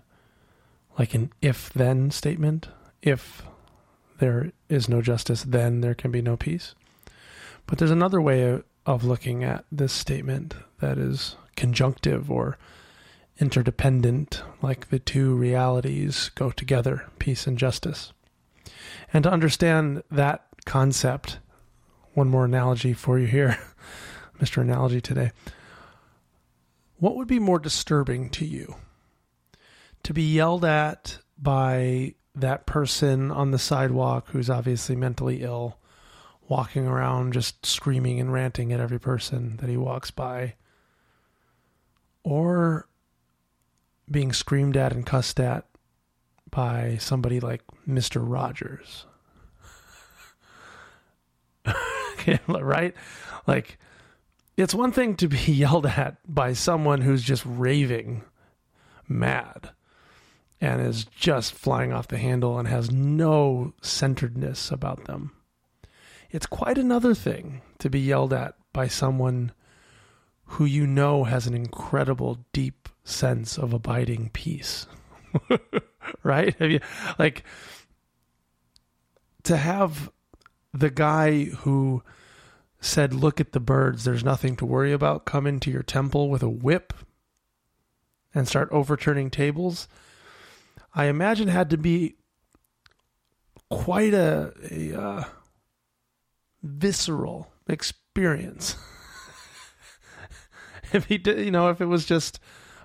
like 0.98 1.14
an 1.14 1.32
if 1.42 1.72
then 1.74 2.12
statement. 2.12 2.70
If 3.02 3.44
there 4.20 4.52
is 4.68 4.90
no 4.90 5.02
justice, 5.02 5.44
then 5.44 5.82
there 5.82 5.96
can 5.96 6.12
be 6.12 6.22
no 6.22 6.38
peace. 6.38 6.76
But 7.66 7.78
there's 7.78 7.92
another 7.92 8.22
way 8.22 8.62
of 8.86 9.04
looking 9.04 9.44
at 9.44 9.66
this 9.72 9.94
statement 9.94 10.56
that 10.80 10.98
is 10.98 11.36
conjunctive 11.56 12.32
or 12.32 12.58
interdependent, 13.40 14.42
like 14.62 14.90
the 14.90 15.00
two 15.00 15.36
realities 15.36 16.32
go 16.36 16.52
together, 16.52 17.06
peace 17.20 17.48
and 17.48 17.58
justice. 17.58 18.12
And 19.14 19.24
to 19.24 19.32
understand 19.32 20.04
that 20.12 20.46
concept, 20.66 21.40
one 22.14 22.30
more 22.30 22.46
analogy 22.46 22.94
for 22.94 23.20
you 23.20 23.28
here, 23.28 23.58
Mr. 24.40 24.62
Analogy 24.62 25.02
today. 25.02 25.32
What 26.98 27.16
would 27.16 27.28
be 27.28 27.40
more 27.40 27.60
disturbing 27.60 28.30
to 28.32 28.46
you? 28.46 28.76
To 30.04 30.14
be 30.14 30.24
yelled 30.24 30.66
at 30.66 31.20
by 31.38 32.16
that 32.36 32.66
person 32.66 33.32
on 33.32 33.52
the 33.52 33.60
sidewalk 33.60 34.28
who's 34.30 34.50
obviously 34.50 34.96
mentally 34.96 35.42
ill, 35.42 35.78
walking 36.48 36.88
around 36.88 37.34
just 37.34 37.66
screaming 37.66 38.20
and 38.20 38.34
ranting 38.34 38.74
at 38.74 38.80
every 38.80 39.00
person 39.00 39.58
that 39.58 39.70
he 39.70 39.78
walks 39.78 40.12
by, 40.12 40.56
or 42.24 42.88
being 44.10 44.34
screamed 44.34 44.76
at 44.76 44.92
and 44.92 45.06
cussed 45.06 45.40
at 45.40 45.69
by 46.52 46.98
somebody 47.00 47.40
like 47.40 47.62
Mr. 47.88 48.22
Rogers. 48.24 49.06
right? 52.48 52.94
Like, 53.48 53.78
it's 54.58 54.74
one 54.74 54.92
thing 54.92 55.16
to 55.16 55.28
be 55.28 55.38
yelled 55.52 55.86
at 55.86 56.18
by 56.28 56.54
someone 56.54 57.02
who's 57.02 57.24
just 57.24 57.44
raving 57.46 58.24
mad 59.08 59.70
and 60.62 60.82
is 60.82 61.06
just 61.06 61.54
flying 61.54 61.94
off 61.94 62.08
the 62.08 62.18
handle 62.18 62.60
and 62.60 62.68
has 62.68 62.92
no 62.92 63.74
centeredness 63.82 64.72
about 64.72 65.06
them. 65.06 65.32
It's 66.32 66.46
quite 66.46 66.78
another 66.78 67.16
thing 67.16 67.62
to 67.80 67.90
be 67.90 68.00
yelled 68.00 68.34
at 68.34 68.56
by 68.74 68.88
someone 68.88 69.54
who 70.44 70.66
you 70.66 70.86
know 70.86 71.24
has 71.24 71.48
an 71.48 71.54
incredible 71.54 72.40
deep 72.54 72.90
sense 73.04 73.58
of 73.58 73.74
abiding 73.74 74.30
peace. 74.34 74.88
right? 76.24 76.56
Have 76.60 76.72
you 76.72 76.80
like 77.18 77.44
to 79.44 79.58
have 79.58 80.12
the 80.74 80.90
guy 80.90 81.46
who 81.46 82.04
said, 82.80 83.14
Look 83.14 83.40
at 83.40 83.52
the 83.52 83.60
birds, 83.60 84.04
there's 84.04 84.24
nothing 84.24 84.56
to 84.58 84.66
worry 84.66 84.92
about, 84.92 85.26
come 85.26 85.48
into 85.48 85.72
your 85.72 85.84
temple 85.84 86.30
with 86.30 86.44
a 86.44 86.50
whip 86.50 86.94
and 88.34 88.48
start 88.48 88.70
overturning 88.72 89.30
tables, 89.30 89.88
I 90.94 91.06
imagine 91.06 91.48
had 91.48 91.70
to 91.72 91.78
be 91.78 92.16
quite 93.70 94.14
a, 94.14 94.54
a 94.72 95.00
uh, 95.00 95.24
visceral 96.64 97.52
experience. 97.68 98.76
if 100.94 101.06
he 101.06 101.18
did, 101.18 101.46
you 101.46 101.52
know, 101.52 101.70
if 101.70 101.82
it 101.82 101.86
was 101.86 102.06
just 102.06 102.40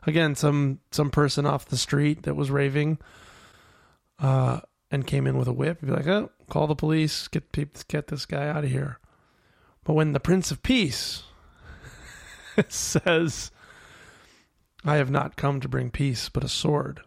again 0.07 0.35
some 0.35 0.81
some 0.91 1.11
person 1.11 1.47
off 1.47 1.67
the 1.67 1.77
street 1.77 2.23
that 2.23 2.37
was 2.37 2.51
raving, 2.51 2.99
uh, 4.19 4.61
and 4.91 5.07
came 5.07 5.27
in 5.27 5.37
with 5.37 5.49
a 5.49 5.53
whip, 5.53 5.81
be 5.81 5.91
like, 5.91 6.07
oh, 6.07 6.31
call 6.49 6.67
the 6.67 6.75
police, 6.75 7.29
get 7.29 7.53
get 7.89 8.07
this 8.09 8.27
guy 8.27 8.49
out 8.49 8.65
of 8.65 8.71
here. 8.71 8.99
But 9.85 9.95
when 9.95 10.13
the 10.13 10.21
Prince 10.21 10.51
of 10.51 10.63
Peace 10.63 11.25
says, 12.69 13.51
I 14.85 14.97
have 14.97 15.11
not 15.11 15.37
come 15.37 15.61
to 15.61 15.69
bring 15.69 15.91
peace, 15.91 16.29
but 16.29 16.45
a 16.45 16.49
sword, 16.49 17.01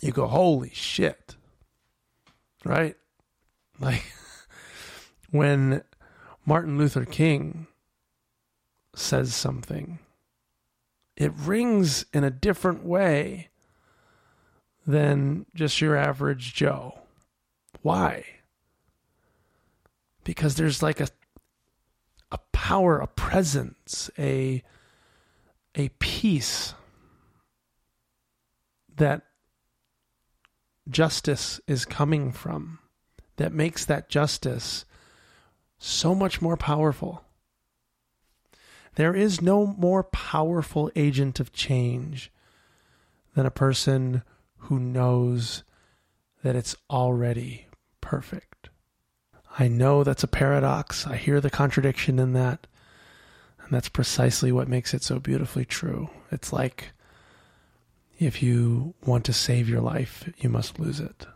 you 0.00 0.12
go, 0.12 0.26
holy 0.26 0.70
shit. 0.72 1.36
Right? 2.64 2.96
Like 3.80 4.04
when 5.30 5.82
Martin 6.44 6.76
Luther 6.76 7.06
King 7.06 7.66
says 8.94 9.34
something, 9.34 9.98
it 11.20 11.32
rings 11.36 12.06
in 12.14 12.24
a 12.24 12.30
different 12.30 12.82
way 12.82 13.50
than 14.86 15.44
just 15.54 15.82
your 15.82 15.94
average 15.94 16.54
Joe. 16.54 16.98
Why? 17.82 18.24
Because 20.24 20.54
there's 20.54 20.82
like 20.82 20.98
a 20.98 21.08
a 22.32 22.38
power, 22.52 22.98
a 22.98 23.06
presence, 23.06 24.10
a 24.18 24.62
a 25.74 25.90
peace 25.98 26.72
that 28.96 29.22
justice 30.88 31.60
is 31.66 31.84
coming 31.84 32.32
from 32.32 32.78
that 33.36 33.52
makes 33.52 33.84
that 33.84 34.08
justice 34.08 34.86
so 35.76 36.14
much 36.14 36.40
more 36.40 36.56
powerful. 36.56 37.24
There 38.96 39.14
is 39.14 39.40
no 39.40 39.66
more 39.66 40.04
powerful 40.04 40.90
agent 40.96 41.40
of 41.40 41.52
change 41.52 42.30
than 43.34 43.46
a 43.46 43.50
person 43.50 44.22
who 44.58 44.78
knows 44.78 45.62
that 46.42 46.56
it's 46.56 46.76
already 46.88 47.66
perfect. 48.00 48.70
I 49.58 49.68
know 49.68 50.04
that's 50.04 50.24
a 50.24 50.28
paradox. 50.28 51.06
I 51.06 51.16
hear 51.16 51.40
the 51.40 51.50
contradiction 51.50 52.18
in 52.18 52.32
that. 52.34 52.66
And 53.62 53.70
that's 53.70 53.88
precisely 53.88 54.52
what 54.52 54.68
makes 54.68 54.94
it 54.94 55.02
so 55.02 55.18
beautifully 55.18 55.64
true. 55.64 56.10
It's 56.30 56.52
like 56.52 56.90
if 58.18 58.42
you 58.42 58.94
want 59.04 59.24
to 59.24 59.32
save 59.32 59.68
your 59.68 59.80
life, 59.80 60.30
you 60.38 60.48
must 60.48 60.78
lose 60.78 61.00
it. 61.00 61.26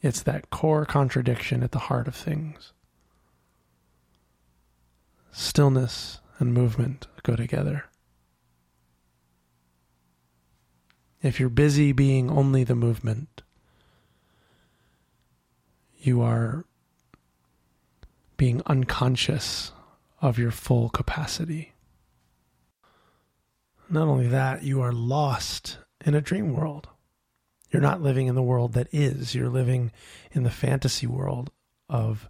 It's 0.00 0.22
that 0.22 0.50
core 0.50 0.84
contradiction 0.86 1.62
at 1.62 1.72
the 1.72 1.78
heart 1.78 2.08
of 2.08 2.14
things. 2.14 2.72
Stillness 5.32 6.20
and 6.38 6.52
movement 6.52 7.06
go 7.22 7.36
together. 7.36 7.84
If 11.22 11.40
you're 11.40 11.48
busy 11.48 11.92
being 11.92 12.30
only 12.30 12.64
the 12.64 12.74
movement, 12.74 13.42
you 15.98 16.20
are 16.20 16.66
being 18.36 18.60
unconscious 18.66 19.72
of 20.20 20.38
your 20.38 20.50
full 20.50 20.90
capacity. 20.90 21.72
Not 23.88 24.08
only 24.08 24.26
that, 24.28 24.62
you 24.62 24.80
are 24.82 24.92
lost 24.92 25.78
in 26.04 26.14
a 26.14 26.20
dream 26.20 26.54
world. 26.54 26.88
You're 27.70 27.82
not 27.82 28.02
living 28.02 28.26
in 28.26 28.34
the 28.34 28.42
world 28.42 28.74
that 28.74 28.88
is, 28.92 29.34
you're 29.34 29.48
living 29.48 29.92
in 30.32 30.42
the 30.42 30.50
fantasy 30.50 31.06
world 31.06 31.50
of 31.88 32.28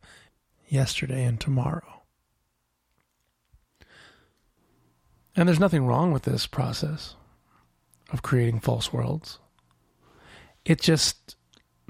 yesterday 0.69 1.25
and 1.25 1.41
tomorrow. 1.41 1.94
And 5.37 5.49
there's 5.49 5.61
nothing 5.61 5.87
wrong 5.87 6.13
with 6.13 6.23
this 6.23 6.47
process 6.47 7.17
of 8.11 8.23
creating 8.23 8.61
false 8.61 8.93
worlds. 8.93 9.39
It 10.65 10.81
just 10.81 11.37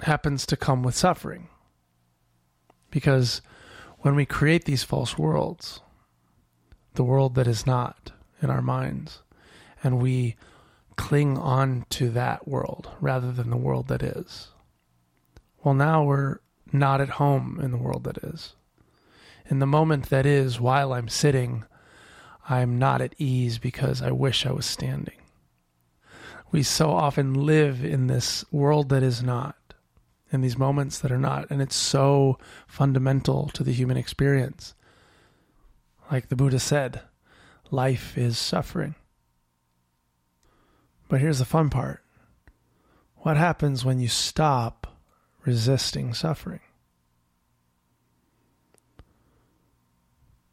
happens 0.03 0.47
to 0.47 0.57
come 0.57 0.83
with 0.83 0.95
suffering. 0.95 1.49
Because 2.91 3.43
when 3.99 4.15
we 4.15 4.27
create 4.27 4.65
these 4.65 4.83
false 4.83 5.19
worlds, 5.19 5.81
the 6.95 7.05
world 7.05 7.35
that 7.35 7.47
is 7.47 7.67
not 7.67 8.13
in 8.41 8.51
our 8.51 8.63
minds, 8.63 9.23
and 9.83 10.01
we 10.01 10.37
cling 10.97 11.37
on 11.37 11.85
to 11.91 12.09
that 12.11 12.47
world 12.47 12.91
rather 13.01 13.33
than 13.33 13.51
the 13.51 13.57
world 13.57 13.89
that 13.89 14.03
is, 14.03 14.49
well, 15.63 15.75
now 15.75 16.05
we're 16.05 16.39
not 16.73 17.01
at 17.01 17.11
home 17.11 17.59
in 17.63 17.71
the 17.71 17.79
world 17.79 18.05
that 18.05 18.19
is. 18.19 18.55
In 19.47 19.59
the 19.59 19.67
moment 19.67 20.09
that 20.11 20.27
is, 20.27 20.61
while 20.61 20.93
I'm 20.93 21.09
sitting, 21.09 21.65
I'm 22.49 22.79
not 22.79 23.01
at 23.01 23.15
ease 23.19 23.59
because 23.59 24.03
I 24.03 24.11
wish 24.11 24.45
I 24.45 24.53
was 24.53 24.67
standing. 24.67 25.15
We 26.51 26.63
so 26.63 26.91
often 26.91 27.35
live 27.35 27.85
in 27.85 28.07
this 28.07 28.45
world 28.53 28.91
that 28.91 29.03
is 29.03 29.23
not 29.23 29.57
in 30.31 30.41
these 30.41 30.59
moments 30.59 30.99
that 30.99 31.13
are 31.13 31.19
not. 31.19 31.51
And 31.51 31.63
it's 31.63 31.77
so 31.77 32.39
fundamental 32.67 33.49
to 33.55 33.63
the 33.63 33.73
human 33.73 33.97
experience. 33.97 34.75
Like 36.11 36.29
the 36.29 36.37
Buddha 36.37 36.59
said, 36.59 37.01
life 37.71 38.19
is 38.19 38.37
suffering. 38.37 38.95
But 41.09 41.21
here's 41.21 41.39
the 41.39 41.45
fun 41.45 41.71
part 41.71 42.03
what 43.19 43.37
happens 43.39 43.85
when 43.85 44.01
you 44.01 44.09
stop 44.09 44.87
resisting 45.47 46.13
suffering? 46.13 46.61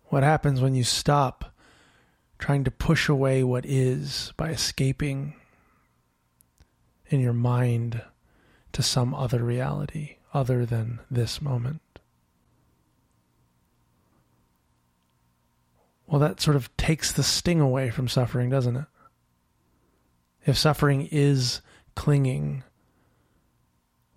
What 0.05 0.23
happens 0.23 0.61
when 0.61 0.73
you 0.75 0.83
stop 0.83 1.50
trying 2.41 2.63
to 2.63 2.71
push 2.71 3.07
away 3.07 3.43
what 3.43 3.65
is 3.65 4.33
by 4.35 4.49
escaping 4.49 5.35
in 7.05 7.19
your 7.19 7.33
mind 7.33 8.01
to 8.73 8.81
some 8.81 9.13
other 9.13 9.43
reality 9.43 10.15
other 10.33 10.65
than 10.65 10.99
this 11.09 11.39
moment. 11.39 11.81
Well, 16.07 16.19
that 16.19 16.41
sort 16.41 16.55
of 16.55 16.75
takes 16.77 17.11
the 17.11 17.23
sting 17.23 17.61
away 17.61 17.91
from 17.91 18.07
suffering, 18.07 18.49
doesn't 18.49 18.75
it? 18.75 18.85
If 20.45 20.57
suffering 20.57 21.07
is 21.11 21.61
clinging 21.95 22.63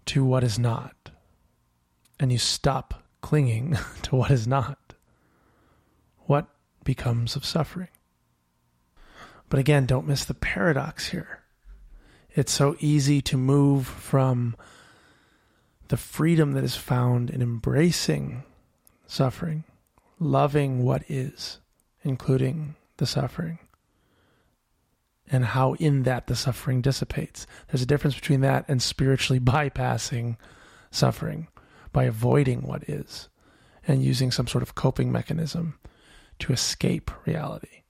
to 0.07 0.25
what 0.25 0.43
is 0.43 0.59
not, 0.59 1.11
and 2.19 2.33
you 2.33 2.39
stop 2.39 3.05
clinging 3.21 3.77
to 4.03 4.17
what 4.17 4.31
is 4.31 4.47
not, 4.47 4.95
what 6.21 6.49
becomes 6.85 7.37
of 7.37 7.45
suffering? 7.45 7.89
But 9.49 9.61
again, 9.61 9.87
don't 9.87 10.07
miss 10.07 10.25
the 10.25 10.35
paradox 10.35 11.09
here. 11.09 11.41
It's 12.35 12.53
so 12.53 12.77
easy 12.81 13.21
to 13.23 13.37
move 13.37 13.87
from 13.87 14.57
the 15.89 15.97
freedom 15.97 16.53
that 16.53 16.65
is 16.65 16.77
found 16.77 17.31
in 17.31 17.43
embracing 17.43 18.43
suffering, 19.07 19.65
loving 20.19 20.83
what 20.83 21.05
is, 21.09 21.61
including 22.03 22.75
the 22.97 23.07
suffering, 23.07 23.59
and 25.31 25.45
how 25.45 25.75
in 25.75 26.03
that 26.03 26.27
the 26.27 26.35
suffering 26.35 26.81
dissipates. 26.81 27.47
There's 27.69 27.83
a 27.83 27.87
difference 27.87 28.15
between 28.17 28.41
that 28.41 28.65
and 28.67 28.83
spiritually 28.83 29.41
bypassing 29.41 30.37
suffering 30.91 31.49
by 31.93 32.05
avoiding 32.05 32.63
what 32.63 32.89
is 32.89 33.29
and 33.87 34.03
using 34.03 34.31
some 34.31 34.47
sort 34.47 34.63
of 34.63 34.75
coping 34.75 35.13
mechanism 35.13 35.79
to 36.41 36.53
escape 36.53 37.11
reality. 37.27 37.84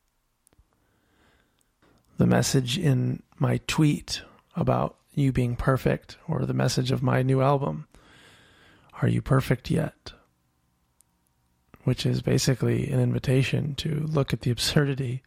The 2.16 2.26
message 2.26 2.78
in 2.78 3.22
my 3.38 3.60
tweet 3.66 4.22
about 4.54 4.96
you 5.14 5.32
being 5.32 5.56
perfect, 5.56 6.16
or 6.28 6.44
the 6.44 6.54
message 6.54 6.90
of 6.90 7.02
my 7.02 7.22
new 7.22 7.40
album, 7.40 7.86
Are 9.00 9.08
You 9.08 9.20
Perfect 9.20 9.70
Yet? 9.70 10.12
Which 11.82 12.06
is 12.06 12.22
basically 12.22 12.88
an 12.90 13.00
invitation 13.00 13.74
to 13.76 14.06
look 14.08 14.32
at 14.32 14.42
the 14.42 14.50
absurdity 14.50 15.22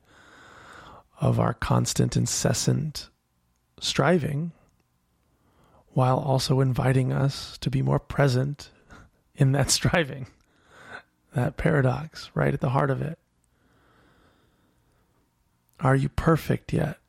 of 1.20 1.40
our 1.40 1.54
constant, 1.54 2.16
incessant 2.16 3.10
striving 3.80 4.52
while 5.90 6.20
also 6.20 6.62
inviting 6.62 7.12
us 7.12 7.58
to 7.60 7.70
be 7.70 7.82
more 7.82 8.00
present 8.00 8.70
in 9.36 9.52
that 9.52 9.70
striving, 9.72 10.28
that 11.34 11.58
paradox 11.58 12.32
right 12.34 12.54
at 12.54 12.62
the 12.62 12.70
heart 12.70 12.92
of 12.92 13.02
it. 13.02 13.20
Are 15.80 15.96
you 15.96 16.10
perfect 16.10 16.74
yet? 16.74 17.00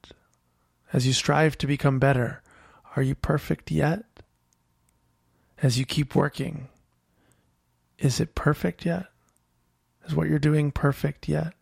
As 0.92 1.06
you 1.06 1.12
strive 1.12 1.56
to 1.58 1.66
become 1.66 1.98
better, 1.98 2.42
are 2.96 3.02
you 3.02 3.14
perfect 3.14 3.70
yet? 3.70 4.04
As 5.62 5.78
you 5.78 5.84
keep 5.84 6.14
working, 6.14 6.68
is 7.98 8.20
it 8.20 8.34
perfect 8.34 8.84
yet? 8.84 9.06
Is 10.06 10.14
what 10.14 10.28
you're 10.28 10.38
doing 10.38 10.70
perfect 10.70 11.28
yet? 11.28 11.52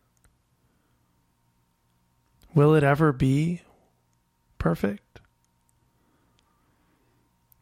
Will 2.53 2.75
it 2.75 2.83
ever 2.83 3.11
be 3.11 3.61
perfect? 4.57 5.19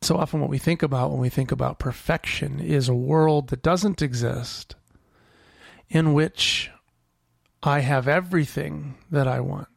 So 0.01 0.17
often, 0.17 0.39
what 0.39 0.51
we 0.51 0.59
think 0.59 0.83
about 0.83 1.09
when 1.09 1.19
we 1.19 1.29
think 1.29 1.51
about 1.51 1.79
perfection 1.79 2.59
is 2.59 2.87
a 2.87 2.93
world 2.93 3.47
that 3.49 3.63
doesn't 3.63 4.03
exist 4.03 4.75
in 5.89 6.13
which 6.13 6.69
I 7.65 7.79
have 7.79 8.07
everything 8.07 8.95
that 9.09 9.27
I 9.27 9.39
want. 9.39 9.67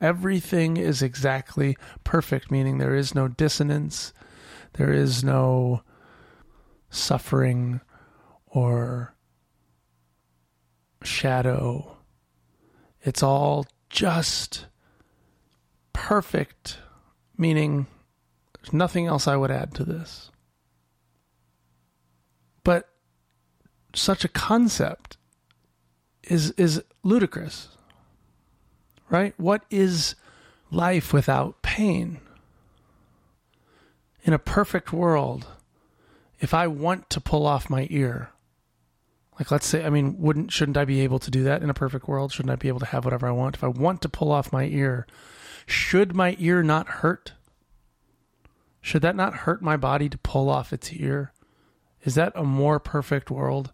Everything 0.00 0.76
is 0.76 1.02
exactly 1.02 1.76
perfect, 2.04 2.50
meaning 2.50 2.78
there 2.78 2.94
is 2.94 3.14
no 3.14 3.28
dissonance, 3.28 4.12
there 4.74 4.92
is 4.92 5.24
no 5.24 5.82
suffering 6.90 7.80
or 8.46 9.14
shadow. 11.02 11.96
It's 13.02 13.22
all 13.22 13.66
just 13.88 14.66
perfect, 15.92 16.78
meaning 17.38 17.86
there's 18.54 18.72
nothing 18.72 19.06
else 19.06 19.26
I 19.26 19.36
would 19.36 19.50
add 19.50 19.74
to 19.74 19.84
this. 19.84 20.30
But 22.64 22.88
such 23.94 24.24
a 24.24 24.28
concept 24.28 25.15
is 26.26 26.50
is 26.52 26.82
ludicrous. 27.02 27.68
Right? 29.08 29.34
What 29.36 29.62
is 29.70 30.16
life 30.70 31.12
without 31.12 31.62
pain? 31.62 32.20
In 34.24 34.32
a 34.32 34.38
perfect 34.38 34.92
world, 34.92 35.46
if 36.40 36.52
I 36.52 36.66
want 36.66 37.08
to 37.10 37.20
pull 37.20 37.46
off 37.46 37.70
my 37.70 37.86
ear, 37.90 38.30
like 39.38 39.50
let's 39.50 39.66
say 39.66 39.84
I 39.84 39.90
mean, 39.90 40.18
wouldn't 40.18 40.52
shouldn't 40.52 40.76
I 40.76 40.84
be 40.84 41.00
able 41.00 41.20
to 41.20 41.30
do 41.30 41.44
that 41.44 41.62
in 41.62 41.70
a 41.70 41.74
perfect 41.74 42.08
world? 42.08 42.32
Shouldn't 42.32 42.52
I 42.52 42.56
be 42.56 42.68
able 42.68 42.80
to 42.80 42.86
have 42.86 43.04
whatever 43.04 43.28
I 43.28 43.32
want? 43.32 43.54
If 43.54 43.64
I 43.64 43.68
want 43.68 44.02
to 44.02 44.08
pull 44.08 44.32
off 44.32 44.52
my 44.52 44.64
ear, 44.64 45.06
should 45.66 46.14
my 46.14 46.36
ear 46.38 46.62
not 46.62 46.88
hurt? 46.88 47.32
Should 48.80 49.02
that 49.02 49.16
not 49.16 49.34
hurt 49.34 49.62
my 49.62 49.76
body 49.76 50.08
to 50.08 50.18
pull 50.18 50.48
off 50.48 50.72
its 50.72 50.92
ear? 50.92 51.32
Is 52.04 52.14
that 52.14 52.32
a 52.36 52.44
more 52.44 52.78
perfect 52.78 53.30
world 53.30 53.72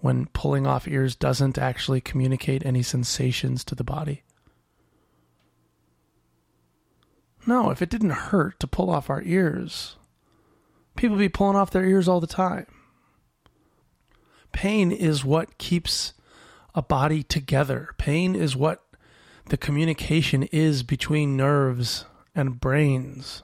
when 0.00 0.26
pulling 0.26 0.66
off 0.66 0.88
ears 0.88 1.14
doesn't 1.14 1.58
actually 1.58 2.00
communicate 2.00 2.64
any 2.64 2.82
sensations 2.82 3.64
to 3.64 3.74
the 3.74 3.84
body? 3.84 4.22
No, 7.46 7.70
if 7.70 7.80
it 7.80 7.90
didn't 7.90 8.10
hurt 8.10 8.60
to 8.60 8.66
pull 8.66 8.90
off 8.90 9.08
our 9.10 9.22
ears, 9.22 9.96
people 10.96 11.16
be 11.16 11.28
pulling 11.28 11.56
off 11.56 11.70
their 11.70 11.84
ears 11.84 12.08
all 12.08 12.20
the 12.20 12.26
time. 12.26 12.66
Pain 14.52 14.92
is 14.92 15.24
what 15.24 15.58
keeps 15.58 16.12
a 16.74 16.82
body 16.82 17.22
together. 17.22 17.90
Pain 17.98 18.34
is 18.34 18.56
what 18.56 18.84
the 19.46 19.56
communication 19.56 20.44
is 20.44 20.82
between 20.82 21.36
nerves 21.36 22.04
and 22.34 22.60
brains. 22.60 23.42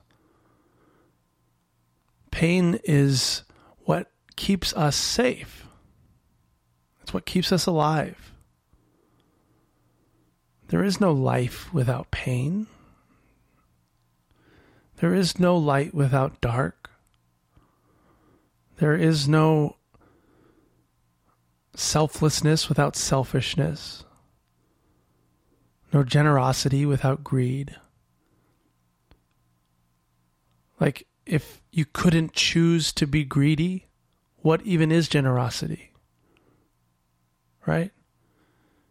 Pain 2.30 2.78
is 2.84 3.42
what 3.78 4.10
keeps 4.36 4.74
us 4.74 4.94
safe. 4.94 5.65
It's 7.06 7.14
what 7.14 7.24
keeps 7.24 7.52
us 7.52 7.66
alive. 7.66 8.32
There 10.66 10.82
is 10.82 11.00
no 11.00 11.12
life 11.12 11.72
without 11.72 12.10
pain. 12.10 12.66
There 14.96 15.14
is 15.14 15.38
no 15.38 15.56
light 15.56 15.94
without 15.94 16.40
dark. 16.40 16.90
There 18.78 18.96
is 18.96 19.28
no 19.28 19.76
selflessness 21.76 22.68
without 22.68 22.96
selfishness. 22.96 24.02
No 25.92 26.02
generosity 26.02 26.84
without 26.84 27.22
greed. 27.22 27.76
Like, 30.80 31.06
if 31.24 31.62
you 31.70 31.84
couldn't 31.84 32.32
choose 32.32 32.92
to 32.94 33.06
be 33.06 33.22
greedy, 33.22 33.86
what 34.38 34.60
even 34.62 34.90
is 34.90 35.08
generosity? 35.08 35.92
Right? 37.66 37.92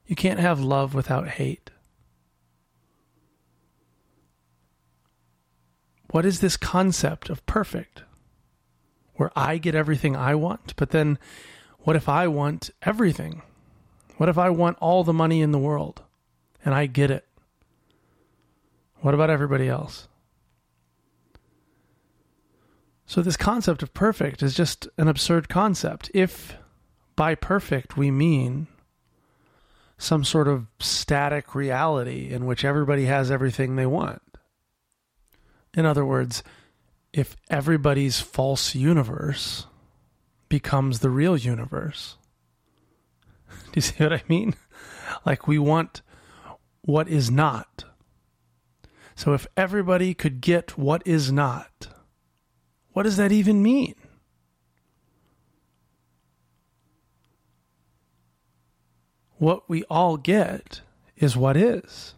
You 0.06 0.16
can't 0.16 0.40
have 0.40 0.60
love 0.60 0.94
without 0.94 1.28
hate. 1.30 1.72
What 6.12 6.26
is 6.26 6.40
this 6.40 6.58
concept 6.58 7.30
of 7.30 7.46
perfect? 7.46 8.04
Where 9.16 9.32
I 9.36 9.58
get 9.58 9.76
everything 9.76 10.16
I 10.16 10.36
want, 10.36 10.76
but 10.76 10.92
then 10.92 11.18
what 11.80 11.96
if 11.96 12.10
I 12.10 12.28
want 12.28 12.70
everything? 12.82 13.42
What 14.18 14.30
if 14.30 14.38
I 14.38 14.50
want 14.50 14.78
all 14.80 15.04
the 15.04 15.14
money 15.14 15.42
in 15.42 15.52
the 15.52 15.60
world 15.60 16.02
and 16.64 16.74
I 16.74 16.86
get 16.86 17.12
it? 17.12 17.26
What 19.02 19.14
about 19.14 19.30
everybody 19.30 19.68
else? 19.68 20.08
So, 23.06 23.22
this 23.22 23.38
concept 23.38 23.84
of 23.84 23.94
perfect 23.94 24.42
is 24.42 24.56
just 24.56 24.88
an 24.98 25.08
absurd 25.08 25.48
concept. 25.48 26.10
If 26.14 26.58
by 27.16 27.36
perfect 27.36 27.98
we 27.98 28.12
mean 28.12 28.68
some 29.98 30.24
sort 30.24 30.48
of 30.48 30.68
static 30.80 31.56
reality 31.56 32.30
in 32.30 32.46
which 32.46 32.66
everybody 32.66 33.06
has 33.06 33.32
everything 33.32 33.76
they 33.76 33.86
want. 33.86 34.22
In 35.74 35.86
other 35.86 36.06
words, 36.06 36.44
if 37.14 37.36
everybody's 37.50 38.20
false 38.20 38.76
universe 38.76 39.68
becomes 40.50 41.00
the 41.00 41.10
real 41.10 41.38
universe. 41.38 42.18
Do 43.50 43.72
you 43.76 43.82
see 43.82 44.04
what 44.04 44.14
I 44.14 44.24
mean? 44.28 44.56
Like 45.26 45.48
we 45.48 45.58
want 45.58 46.02
what 46.82 47.08
is 47.08 47.32
not. 47.32 47.86
So 49.16 49.34
if 49.34 49.48
everybody 49.56 50.14
could 50.14 50.42
get 50.42 50.78
what 50.78 51.02
is 51.06 51.32
not, 51.32 51.88
what 52.92 53.04
does 53.04 53.18
that 53.18 53.32
even 53.32 53.64
mean? 53.64 53.96
What 59.38 59.70
we 59.70 59.84
all 59.86 60.18
get 60.18 60.82
is 61.18 61.36
what 61.36 61.58
is. 61.58 62.16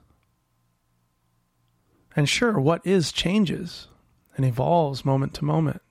And 2.16 2.28
sure, 2.28 2.60
what 2.60 2.86
is 2.86 3.12
changes 3.12 3.88
and 4.36 4.46
evolves 4.46 5.06
moment 5.06 5.34
to 5.36 5.46
moment. 5.46 5.82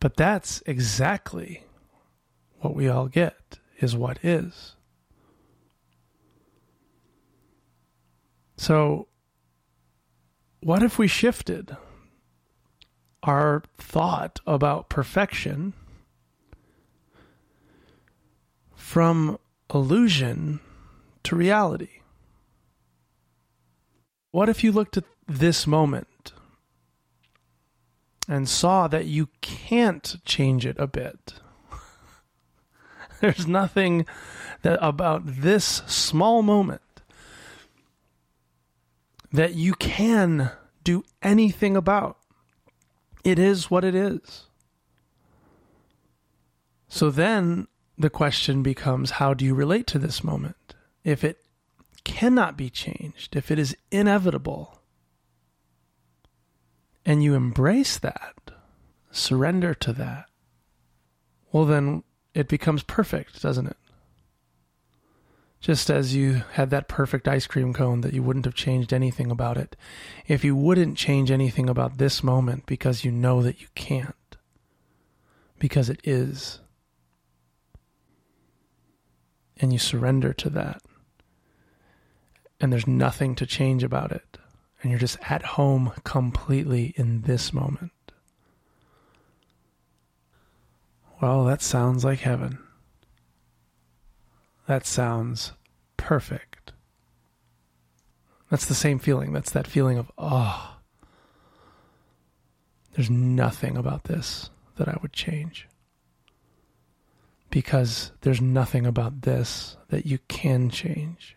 But 0.00 0.16
that's 0.16 0.62
exactly 0.66 1.64
what 2.60 2.74
we 2.74 2.88
all 2.88 3.06
get 3.06 3.58
is 3.78 3.96
what 3.96 4.18
is. 4.22 4.76
So, 8.56 9.08
what 10.60 10.82
if 10.82 10.98
we 10.98 11.08
shifted 11.08 11.76
our 13.22 13.62
thought 13.76 14.40
about 14.46 14.88
perfection 14.88 15.74
from 18.84 19.38
illusion 19.72 20.60
to 21.22 21.34
reality? 21.34 22.02
What 24.30 24.48
if 24.48 24.62
you 24.62 24.72
looked 24.72 24.96
at 24.96 25.04
this 25.26 25.66
moment 25.66 26.32
and 28.28 28.48
saw 28.48 28.88
that 28.88 29.06
you 29.06 29.28
can't 29.40 30.16
change 30.24 30.64
it 30.64 30.76
a 30.78 30.86
bit. 30.86 31.34
There's 33.20 33.46
nothing 33.46 34.06
that 34.62 34.78
about 34.80 35.22
this 35.24 35.64
small 35.86 36.42
moment 36.42 36.80
that 39.32 39.54
you 39.54 39.74
can 39.74 40.52
do 40.84 41.04
anything 41.22 41.76
about. 41.76 42.18
It 43.24 43.38
is 43.38 43.70
what 43.70 43.84
it 43.84 43.94
is. 43.94 44.44
So 46.88 47.10
then 47.10 47.66
the 47.98 48.10
question 48.10 48.62
becomes 48.62 49.12
how 49.12 49.34
do 49.34 49.44
you 49.44 49.54
relate 49.54 49.86
to 49.88 49.98
this 49.98 50.24
moment? 50.24 50.74
If 51.04 51.22
it 51.22 51.44
cannot 52.04 52.56
be 52.56 52.70
changed, 52.70 53.36
if 53.36 53.50
it 53.50 53.58
is 53.58 53.76
inevitable, 53.90 54.80
and 57.06 57.22
you 57.22 57.34
embrace 57.34 57.98
that, 57.98 58.34
surrender 59.10 59.74
to 59.74 59.92
that, 59.92 60.26
well, 61.52 61.64
then 61.64 62.02
it 62.34 62.48
becomes 62.48 62.82
perfect, 62.82 63.42
doesn't 63.42 63.66
it? 63.66 63.76
Just 65.60 65.88
as 65.88 66.14
you 66.14 66.42
had 66.52 66.70
that 66.70 66.88
perfect 66.88 67.26
ice 67.26 67.46
cream 67.46 67.72
cone 67.72 68.02
that 68.02 68.12
you 68.12 68.22
wouldn't 68.22 68.44
have 68.44 68.54
changed 68.54 68.92
anything 68.92 69.30
about 69.30 69.56
it. 69.56 69.76
If 70.26 70.44
you 70.44 70.54
wouldn't 70.54 70.98
change 70.98 71.30
anything 71.30 71.70
about 71.70 71.96
this 71.96 72.22
moment 72.22 72.66
because 72.66 73.04
you 73.04 73.10
know 73.10 73.42
that 73.42 73.60
you 73.62 73.68
can't, 73.74 74.36
because 75.58 75.88
it 75.88 76.00
is, 76.04 76.60
and 79.64 79.72
you 79.72 79.78
surrender 79.78 80.34
to 80.34 80.50
that, 80.50 80.82
and 82.60 82.70
there's 82.70 82.86
nothing 82.86 83.34
to 83.34 83.46
change 83.46 83.82
about 83.82 84.12
it, 84.12 84.36
and 84.82 84.90
you're 84.90 85.00
just 85.00 85.18
at 85.30 85.42
home 85.42 85.90
completely 86.04 86.92
in 86.96 87.22
this 87.22 87.50
moment. 87.52 87.90
Well, 91.20 91.44
that 91.46 91.62
sounds 91.62 92.04
like 92.04 92.20
heaven. 92.20 92.58
That 94.66 94.86
sounds 94.86 95.52
perfect. 95.96 96.72
That's 98.50 98.66
the 98.66 98.74
same 98.74 98.98
feeling. 98.98 99.32
That's 99.32 99.50
that 99.52 99.66
feeling 99.66 99.96
of, 99.96 100.12
oh, 100.18 100.76
there's 102.92 103.10
nothing 103.10 103.78
about 103.78 104.04
this 104.04 104.50
that 104.76 104.88
I 104.88 104.98
would 105.00 105.14
change. 105.14 105.66
Because 107.54 108.10
there's 108.22 108.40
nothing 108.40 108.84
about 108.84 109.22
this 109.22 109.76
that 109.90 110.06
you 110.06 110.18
can 110.26 110.70
change. 110.70 111.36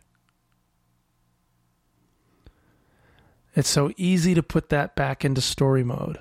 It's 3.56 3.70
so 3.70 3.92
easy 3.98 4.34
to 4.34 4.42
put 4.42 4.70
that 4.70 4.96
back 4.96 5.24
into 5.24 5.42
story 5.42 5.84
mode 5.84 6.18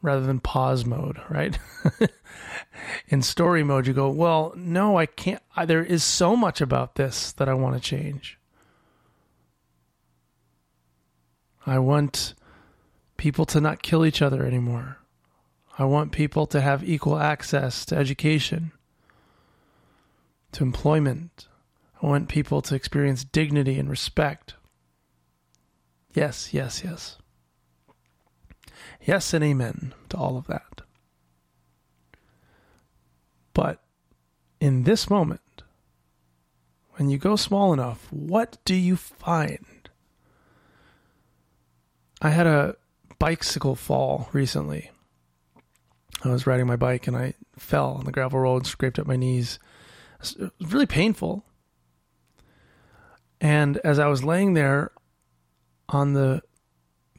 rather 0.00 0.24
than 0.24 0.38
pause 0.38 0.84
mode, 0.84 1.20
right? 1.28 1.58
in 3.08 3.20
story 3.20 3.64
mode, 3.64 3.88
you 3.88 3.92
go, 3.92 4.10
well, 4.10 4.52
no, 4.54 4.96
I 4.96 5.06
can't. 5.06 5.42
I, 5.56 5.64
there 5.64 5.82
is 5.82 6.04
so 6.04 6.36
much 6.36 6.60
about 6.60 6.94
this 6.94 7.32
that 7.32 7.48
I 7.48 7.54
want 7.54 7.74
to 7.74 7.80
change. 7.80 8.38
I 11.66 11.80
want 11.80 12.34
people 13.16 13.44
to 13.46 13.60
not 13.60 13.82
kill 13.82 14.06
each 14.06 14.22
other 14.22 14.46
anymore. 14.46 14.98
I 15.78 15.84
want 15.84 16.10
people 16.10 16.46
to 16.48 16.60
have 16.60 16.82
equal 16.82 17.18
access 17.18 17.84
to 17.86 17.96
education, 17.96 18.72
to 20.50 20.64
employment. 20.64 21.46
I 22.02 22.06
want 22.06 22.28
people 22.28 22.60
to 22.62 22.74
experience 22.74 23.22
dignity 23.22 23.78
and 23.78 23.88
respect. 23.88 24.54
Yes, 26.14 26.52
yes, 26.52 26.82
yes. 26.84 27.16
Yes, 29.04 29.32
and 29.32 29.44
amen 29.44 29.94
to 30.08 30.16
all 30.16 30.36
of 30.36 30.48
that. 30.48 30.80
But 33.54 33.80
in 34.60 34.82
this 34.82 35.08
moment, 35.08 35.62
when 36.94 37.08
you 37.08 37.18
go 37.18 37.36
small 37.36 37.72
enough, 37.72 38.08
what 38.10 38.58
do 38.64 38.74
you 38.74 38.96
find? 38.96 39.88
I 42.20 42.30
had 42.30 42.48
a 42.48 42.76
bicycle 43.20 43.76
fall 43.76 44.28
recently. 44.32 44.90
I 46.24 46.30
was 46.30 46.46
riding 46.46 46.66
my 46.66 46.76
bike 46.76 47.06
and 47.06 47.16
I 47.16 47.34
fell 47.56 47.92
on 47.92 48.04
the 48.04 48.12
gravel 48.12 48.40
road, 48.40 48.56
and 48.58 48.66
scraped 48.66 48.98
up 48.98 49.06
my 49.06 49.16
knees. 49.16 49.58
It 50.20 50.50
was 50.58 50.72
really 50.72 50.86
painful. 50.86 51.44
And 53.40 53.76
as 53.78 53.98
I 53.98 54.08
was 54.08 54.24
laying 54.24 54.54
there 54.54 54.90
on 55.88 56.12
the 56.14 56.42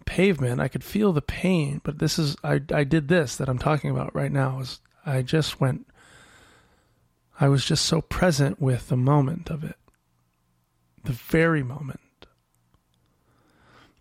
pavement, 0.06 0.60
I 0.60 0.68
could 0.68 0.84
feel 0.84 1.14
the 1.14 1.22
pain, 1.22 1.80
but 1.84 2.00
this 2.00 2.20
is 2.20 2.36
I 2.44 2.62
I 2.74 2.84
did 2.84 3.08
this 3.08 3.36
that 3.38 3.48
I'm 3.48 3.60
talking 3.60 3.90
about 3.90 4.14
right 4.14 4.32
now 4.32 4.60
is 4.60 4.80
I 5.06 5.22
just 5.22 5.62
went 5.62 5.86
I 7.40 7.48
was 7.48 7.64
just 7.64 7.86
so 7.86 8.02
present 8.02 8.62
with 8.62 8.90
the 8.90 8.98
moment 8.98 9.50
of 9.50 9.64
it. 9.64 9.78
The 11.06 11.14
very 11.14 11.64
moment. 11.64 12.00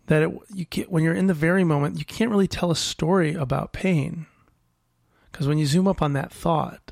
That 0.07 0.23
it, 0.23 0.31
you 0.53 0.65
can't, 0.65 0.91
when 0.91 1.03
you're 1.03 1.13
in 1.13 1.27
the 1.27 1.33
very 1.33 1.63
moment, 1.63 1.97
you 1.97 2.05
can't 2.05 2.31
really 2.31 2.47
tell 2.47 2.69
a 2.69 2.75
story 2.75 3.33
about 3.33 3.71
pain. 3.71 4.25
Because 5.31 5.47
when 5.47 5.57
you 5.57 5.65
zoom 5.65 5.87
up 5.87 6.01
on 6.01 6.13
that 6.13 6.31
thought 6.31 6.91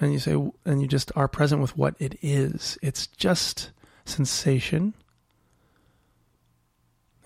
and 0.00 0.12
you 0.12 0.18
say, 0.18 0.32
and 0.64 0.80
you 0.80 0.86
just 0.86 1.10
are 1.16 1.28
present 1.28 1.60
with 1.60 1.76
what 1.76 1.94
it 1.98 2.18
is, 2.22 2.78
it's 2.82 3.06
just 3.06 3.70
sensation. 4.04 4.94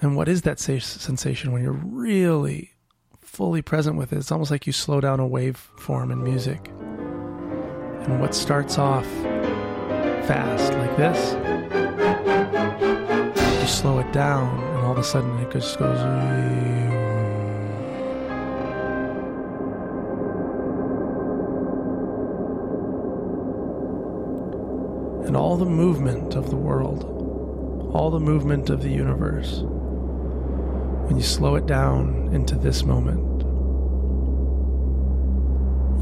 And 0.00 0.16
what 0.16 0.28
is 0.28 0.42
that 0.42 0.58
sensation 0.58 1.52
when 1.52 1.62
you're 1.62 1.72
really 1.72 2.72
fully 3.20 3.62
present 3.62 3.96
with 3.96 4.12
it? 4.12 4.18
It's 4.18 4.32
almost 4.32 4.50
like 4.50 4.66
you 4.66 4.72
slow 4.72 5.00
down 5.00 5.20
a 5.20 5.28
waveform 5.28 6.12
in 6.12 6.22
music. 6.22 6.70
And 8.06 8.20
what 8.20 8.34
starts 8.34 8.78
off 8.78 9.06
fast, 10.26 10.72
like 10.74 10.96
this, 10.96 11.34
you 13.62 13.66
slow 13.66 13.98
it 13.98 14.12
down, 14.12 14.62
and 14.62 14.84
all 14.84 14.92
of 14.92 14.98
a 14.98 15.04
sudden 15.04 15.38
it 15.38 15.50
just 15.50 15.78
goes. 15.78 16.53
And 25.34 25.40
all 25.42 25.56
the 25.56 25.64
movement 25.64 26.36
of 26.36 26.48
the 26.48 26.56
world, 26.56 27.02
all 27.92 28.08
the 28.08 28.20
movement 28.20 28.70
of 28.70 28.84
the 28.84 28.88
universe, 28.88 29.62
when 31.06 31.16
you 31.16 31.24
slow 31.24 31.56
it 31.56 31.66
down 31.66 32.30
into 32.32 32.54
this 32.54 32.84
moment, 32.84 33.42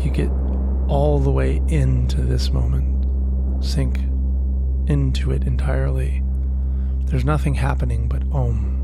you 0.04 0.10
get 0.10 0.28
all 0.86 1.18
the 1.18 1.30
way 1.30 1.62
into 1.68 2.20
this 2.20 2.50
moment, 2.52 3.06
sink 3.64 4.00
into 4.86 5.32
it 5.32 5.44
entirely. 5.44 6.22
There's 7.06 7.24
nothing 7.24 7.54
happening 7.54 8.08
but 8.08 8.24
Om. 8.32 8.81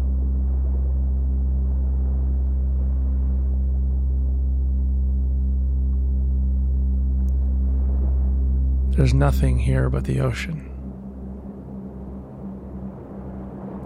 There's 8.98 9.14
nothing 9.14 9.60
here 9.60 9.88
but 9.88 10.02
the 10.02 10.18
ocean. 10.18 10.68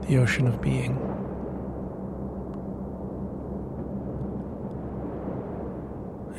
The 0.08 0.16
ocean 0.16 0.46
of 0.46 0.62
being. 0.62 0.96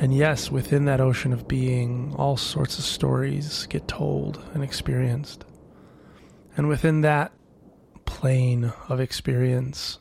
And 0.00 0.12
yes, 0.12 0.50
within 0.50 0.86
that 0.86 1.00
ocean 1.00 1.32
of 1.32 1.46
being, 1.46 2.16
all 2.16 2.36
sorts 2.36 2.76
of 2.76 2.84
stories 2.84 3.68
get 3.68 3.86
told 3.86 4.42
and 4.54 4.64
experienced. 4.64 5.44
And 6.56 6.66
within 6.66 7.02
that 7.02 7.30
plane 8.06 8.72
of 8.88 8.98
experience, 8.98 10.00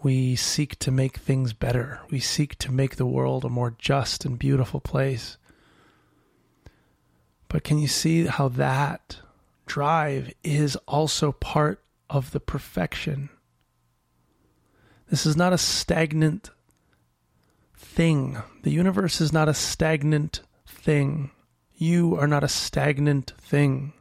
we 0.00 0.36
seek 0.36 0.78
to 0.78 0.92
make 0.92 1.16
things 1.16 1.52
better. 1.52 2.02
We 2.08 2.20
seek 2.20 2.56
to 2.58 2.70
make 2.70 2.94
the 2.94 3.04
world 3.04 3.44
a 3.44 3.48
more 3.48 3.74
just 3.80 4.24
and 4.24 4.38
beautiful 4.38 4.78
place. 4.78 5.38
But 7.50 7.64
can 7.64 7.78
you 7.78 7.88
see 7.88 8.26
how 8.26 8.48
that 8.48 9.18
drive 9.66 10.32
is 10.44 10.76
also 10.86 11.32
part 11.32 11.82
of 12.08 12.30
the 12.30 12.38
perfection? 12.38 13.28
This 15.08 15.26
is 15.26 15.36
not 15.36 15.52
a 15.52 15.58
stagnant 15.58 16.50
thing. 17.76 18.40
The 18.62 18.70
universe 18.70 19.20
is 19.20 19.32
not 19.32 19.48
a 19.48 19.54
stagnant 19.54 20.42
thing. 20.64 21.32
You 21.74 22.16
are 22.16 22.28
not 22.28 22.44
a 22.44 22.48
stagnant 22.48 23.32
thing. 23.36 23.94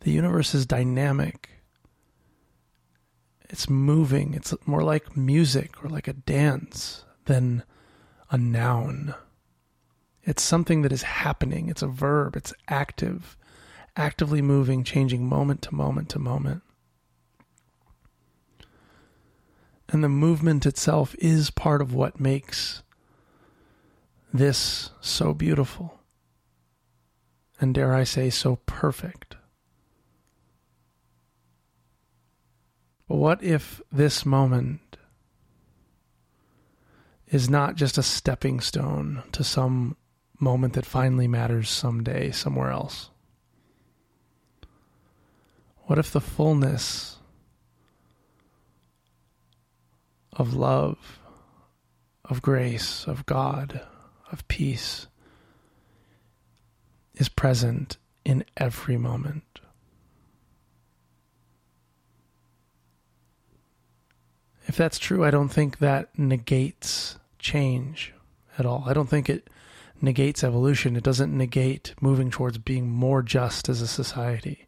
The 0.00 0.10
universe 0.10 0.56
is 0.56 0.66
dynamic. 0.66 1.50
It's 3.48 3.70
moving. 3.70 4.34
It's 4.34 4.52
more 4.66 4.82
like 4.82 5.16
music 5.16 5.84
or 5.84 5.88
like 5.88 6.08
a 6.08 6.14
dance 6.14 7.04
than 7.26 7.62
a 8.28 8.36
noun. 8.36 9.14
It's 10.26 10.42
something 10.42 10.82
that 10.82 10.92
is 10.92 11.02
happening. 11.02 11.68
It's 11.68 11.82
a 11.82 11.86
verb. 11.86 12.34
It's 12.34 12.54
active, 12.68 13.36
actively 13.96 14.40
moving, 14.40 14.82
changing 14.82 15.28
moment 15.28 15.62
to 15.62 15.74
moment 15.74 16.08
to 16.10 16.18
moment. 16.18 16.62
And 19.90 20.02
the 20.02 20.08
movement 20.08 20.64
itself 20.64 21.14
is 21.18 21.50
part 21.50 21.82
of 21.82 21.92
what 21.92 22.18
makes 22.18 22.82
this 24.32 24.90
so 25.00 25.34
beautiful. 25.34 26.00
And 27.60 27.74
dare 27.74 27.94
I 27.94 28.04
say, 28.04 28.30
so 28.30 28.56
perfect. 28.66 29.36
But 33.06 33.16
what 33.16 33.42
if 33.42 33.82
this 33.92 34.24
moment 34.24 34.96
is 37.28 37.50
not 37.50 37.76
just 37.76 37.98
a 37.98 38.02
stepping 38.02 38.60
stone 38.60 39.22
to 39.32 39.44
some 39.44 39.96
moment 40.38 40.74
that 40.74 40.86
finally 40.86 41.28
matters 41.28 41.70
someday 41.70 42.30
somewhere 42.30 42.70
else? 42.70 43.10
What 45.86 45.98
if 45.98 46.10
the 46.10 46.20
fullness 46.20 47.18
of 50.32 50.54
love, 50.54 51.20
of 52.24 52.42
grace, 52.42 53.06
of 53.06 53.26
God, 53.26 53.80
of 54.32 54.46
peace 54.48 55.06
is 57.14 57.28
present 57.28 57.98
in 58.24 58.44
every 58.56 58.96
moment? 58.96 59.60
If 64.66 64.76
that's 64.76 64.98
true, 64.98 65.24
I 65.24 65.30
don't 65.30 65.50
think 65.50 65.78
that 65.78 66.18
negates 66.18 67.18
change 67.38 68.14
at 68.58 68.64
all. 68.64 68.84
I 68.86 68.94
don't 68.94 69.08
think 69.08 69.28
it 69.28 69.48
negates 70.00 70.44
evolution. 70.44 70.96
It 70.96 71.04
doesn't 71.04 71.36
negate 71.36 71.94
moving 72.00 72.30
towards 72.30 72.58
being 72.58 72.90
more 72.90 73.22
just 73.22 73.68
as 73.68 73.80
a 73.80 73.86
society. 73.86 74.66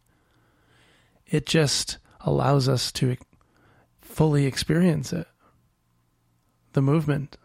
It 1.26 1.46
just 1.46 1.98
allows 2.20 2.68
us 2.68 2.92
to 2.92 3.16
fully 4.00 4.46
experience 4.46 5.12
it. 5.12 5.26
The 6.72 6.82
movement. 6.82 7.36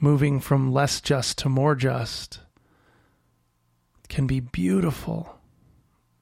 Moving 0.00 0.40
from 0.40 0.72
less 0.72 1.00
just 1.00 1.38
to 1.38 1.48
more 1.48 1.74
just 1.74 2.40
can 4.08 4.26
be 4.26 4.40
beautiful 4.40 5.38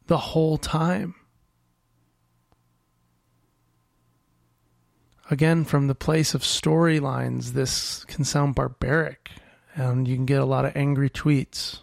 the 0.06 0.18
whole 0.18 0.58
time. 0.58 1.14
Again, 5.30 5.64
from 5.64 5.86
the 5.86 5.94
place 5.94 6.34
of 6.34 6.42
storylines, 6.42 7.52
this 7.52 8.04
can 8.04 8.24
sound 8.24 8.54
barbaric, 8.54 9.30
and 9.80 10.06
you 10.06 10.14
can 10.14 10.26
get 10.26 10.42
a 10.42 10.46
lot 10.46 10.64
of 10.66 10.76
angry 10.76 11.08
tweets 11.08 11.78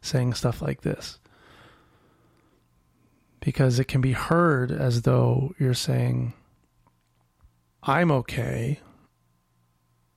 saying 0.00 0.32
stuff 0.32 0.62
like 0.62 0.80
this 0.80 1.18
because 3.40 3.78
it 3.78 3.84
can 3.84 4.00
be 4.00 4.12
heard 4.12 4.70
as 4.72 5.02
though 5.02 5.54
you're 5.58 5.74
saying, 5.74 6.32
I'm 7.82 8.10
okay. 8.10 8.80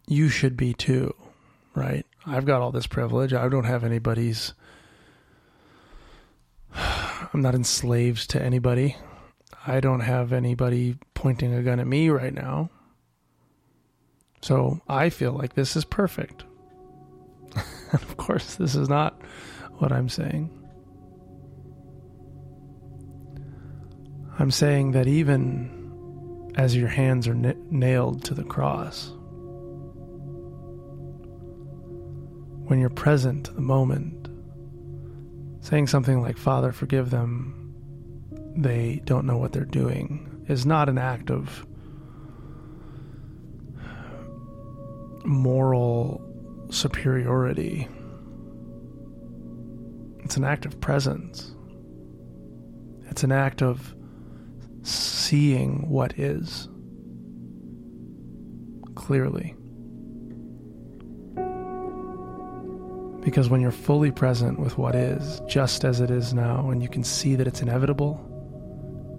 You 0.08 0.30
should 0.30 0.56
be 0.56 0.74
too, 0.74 1.14
right? 1.76 2.06
I've 2.26 2.46
got 2.46 2.62
all 2.62 2.72
this 2.72 2.88
privilege. 2.88 3.34
I 3.34 3.50
don't 3.50 3.66
have 3.66 3.84
anybody's. 3.84 4.54
I'm 6.74 7.42
not 7.42 7.56
enslaved 7.56 8.30
to 8.32 8.42
anybody. 8.42 8.96
I 9.68 9.82
don't 9.82 10.00
have 10.00 10.32
anybody 10.32 10.96
pointing 11.14 11.54
a 11.54 11.62
gun 11.62 11.80
at 11.80 11.88
me 11.88 12.10
right 12.10 12.34
now. 12.34 12.70
So 14.42 14.82
I 14.88 15.10
feel 15.10 15.34
like 15.34 15.54
this 15.54 15.76
is 15.76 15.84
perfect. 15.84 16.46
And 17.92 18.02
of 18.02 18.18
course, 18.18 18.56
this 18.56 18.76
is 18.76 18.90
not 18.90 19.22
what 19.78 19.92
I'm 19.92 20.10
saying. 20.10 20.50
I'm 24.38 24.52
saying 24.52 24.92
that 24.92 25.08
even 25.08 26.52
as 26.56 26.76
your 26.76 26.88
hands 26.88 27.28
are 27.28 27.34
n- 27.34 27.68
nailed 27.70 28.24
to 28.26 28.34
the 28.34 28.44
cross, 28.44 29.12
when 32.68 32.80
you're 32.80 32.90
present 32.90 33.48
to 33.48 33.54
the 33.54 33.62
moment, 33.62 34.30
saying 35.62 35.88
something 35.88 36.22
like, 36.22 36.38
Father, 36.38 36.72
forgive 36.72 37.10
them, 37.10 37.74
they 38.56 39.02
don't 39.06 39.26
know 39.26 39.38
what 39.38 39.52
they're 39.52 39.66
doing, 39.66 40.46
is 40.48 40.66
not 40.66 40.88
an 40.88 40.98
act 40.98 41.32
of 41.32 41.66
moral 45.26 46.29
superiority. 46.70 47.88
It's 50.24 50.38
an 50.38 50.44
act 50.44 50.66
of 50.66 50.80
presence. 50.80 51.56
It's 53.10 53.24
an 53.24 53.32
act 53.32 53.62
of 53.62 53.96
seeing 54.84 55.90
what 55.90 56.18
is 56.18 56.70
clearly. 58.96 59.56
Because 63.22 63.50
when 63.50 63.62
you're 63.62 63.72
fully 63.72 64.12
present 64.12 64.60
with 64.60 64.78
what 64.78 64.96
is, 64.96 65.42
just 65.48 65.84
as 65.84 66.00
it 66.00 66.10
is 66.10 66.34
now, 66.34 66.70
and 66.70 66.82
you 66.82 66.90
can 66.90 67.04
see 67.04 67.36
that 67.36 67.48
it's 67.48 67.62
inevitable, 67.62 68.26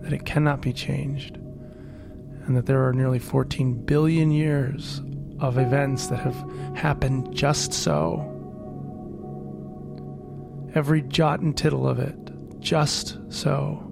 that 0.03 0.13
it 0.13 0.25
cannot 0.25 0.63
be 0.63 0.73
changed, 0.73 1.37
and 1.37 2.57
that 2.57 2.67
there 2.67 2.87
are 2.87 2.93
nearly 2.93 3.19
14 3.19 3.85
billion 3.85 4.31
years 4.31 5.03
of 5.41 5.59
events 5.59 6.09
that 6.09 6.21
have 6.21 6.37
happened 6.77 7.35
just 7.35 7.73
so. 7.73 8.27
Every 10.75 11.03
jot 11.03 11.41
and 11.41 11.57
tittle 11.57 11.89
of 11.89 11.99
it, 11.99 12.17
just 12.61 13.19
so 13.29 13.87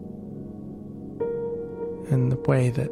in 2.11 2.29
the 2.29 2.37
way 2.37 2.71
that 2.71 2.89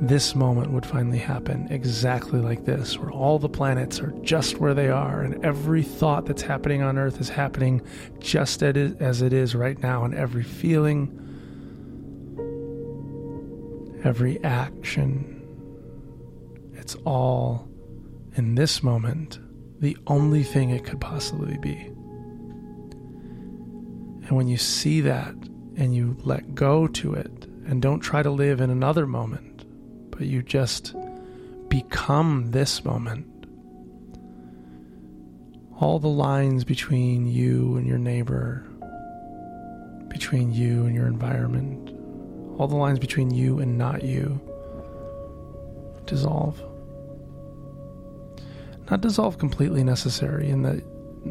this 0.00 0.34
moment 0.34 0.72
would 0.72 0.84
finally 0.84 1.18
happen 1.18 1.68
exactly 1.70 2.40
like 2.40 2.64
this, 2.64 2.98
where 2.98 3.12
all 3.12 3.38
the 3.38 3.48
planets 3.48 4.00
are 4.00 4.12
just 4.22 4.58
where 4.58 4.74
they 4.74 4.88
are, 4.88 5.22
and 5.22 5.44
every 5.44 5.82
thought 5.82 6.26
that's 6.26 6.42
happening 6.42 6.82
on 6.82 6.98
Earth 6.98 7.20
is 7.20 7.28
happening 7.28 7.80
just 8.18 8.62
as 8.62 9.22
it 9.22 9.32
is 9.32 9.54
right 9.54 9.80
now, 9.82 10.04
and 10.04 10.14
every 10.14 10.42
feeling, 10.42 11.16
every 14.02 14.42
action, 14.42 15.33
it's 16.84 16.96
all 17.06 17.66
in 18.34 18.56
this 18.56 18.82
moment 18.82 19.38
the 19.80 19.96
only 20.06 20.42
thing 20.42 20.68
it 20.68 20.84
could 20.84 21.00
possibly 21.00 21.56
be. 21.56 21.76
And 24.26 24.32
when 24.32 24.48
you 24.48 24.58
see 24.58 25.00
that 25.00 25.34
and 25.76 25.94
you 25.94 26.14
let 26.24 26.54
go 26.54 26.86
to 26.88 27.14
it, 27.14 27.46
and 27.66 27.80
don't 27.80 28.00
try 28.00 28.22
to 28.22 28.30
live 28.30 28.60
in 28.60 28.68
another 28.68 29.06
moment, 29.06 29.64
but 30.10 30.26
you 30.26 30.42
just 30.42 30.94
become 31.68 32.50
this 32.50 32.84
moment. 32.84 33.46
All 35.80 35.98
the 35.98 36.06
lines 36.06 36.64
between 36.64 37.26
you 37.26 37.78
and 37.78 37.86
your 37.86 37.96
neighbor, 37.96 38.62
between 40.08 40.52
you 40.52 40.84
and 40.84 40.94
your 40.94 41.06
environment, 41.06 41.88
all 42.60 42.68
the 42.68 42.76
lines 42.76 42.98
between 42.98 43.30
you 43.30 43.58
and 43.60 43.78
not 43.78 44.02
you 44.02 44.38
dissolve. 46.04 46.62
Not 48.90 49.00
dissolve 49.00 49.38
completely 49.38 49.82
necessary 49.82 50.48
in 50.50 50.62
that 50.62 50.84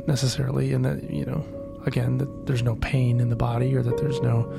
necessarily 0.08 0.74
in 0.74 0.82
that, 0.84 1.10
you 1.10 1.26
know, 1.26 1.46
again, 1.86 2.18
that 2.18 2.46
there's 2.46 2.64
no 2.64 2.76
pain 2.78 3.20
in 3.20 3.30
the 3.30 3.36
body 3.36 3.76
or 3.76 3.84
that 3.84 3.98
there's 3.98 4.20
no 4.22 4.52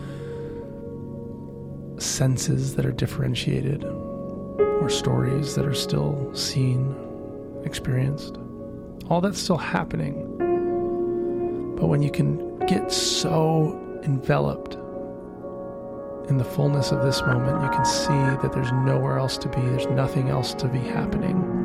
senses 1.98 2.76
that 2.76 2.86
are 2.86 2.92
differentiated 2.92 3.84
or 3.84 4.88
stories 4.88 5.54
that 5.54 5.66
are 5.66 5.74
still 5.74 6.30
seen, 6.34 6.94
experienced. 7.64 8.38
All 9.08 9.20
that's 9.20 9.40
still 9.40 9.56
happening. 9.56 10.30
But 11.76 11.86
when 11.86 12.02
you 12.02 12.10
can 12.10 12.58
get 12.66 12.92
so 12.92 13.80
enveloped 14.04 14.74
in 16.28 16.38
the 16.38 16.44
fullness 16.44 16.90
of 16.90 17.02
this 17.04 17.20
moment, 17.22 17.62
you 17.62 17.70
can 17.70 17.84
see 17.84 18.08
that 18.42 18.52
there's 18.52 18.72
nowhere 18.72 19.18
else 19.18 19.36
to 19.38 19.48
be, 19.48 19.60
there's 19.60 19.86
nothing 19.88 20.28
else 20.28 20.54
to 20.54 20.68
be 20.68 20.78
happening 20.78 21.63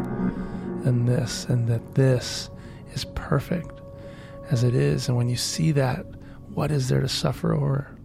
than 0.84 1.06
this, 1.06 1.46
and 1.46 1.68
that 1.68 1.96
this 1.96 2.50
is 2.94 3.06
perfect 3.16 3.82
as 4.52 4.64
it 4.64 4.76
is. 4.76 5.08
And 5.08 5.18
when 5.18 5.30
you 5.30 5.36
see 5.36 5.72
that, 5.74 6.06
what 6.54 6.72
is 6.72 6.90
there 6.90 7.02
to 7.02 7.08
suffer 7.08 7.54
over? 7.54 7.96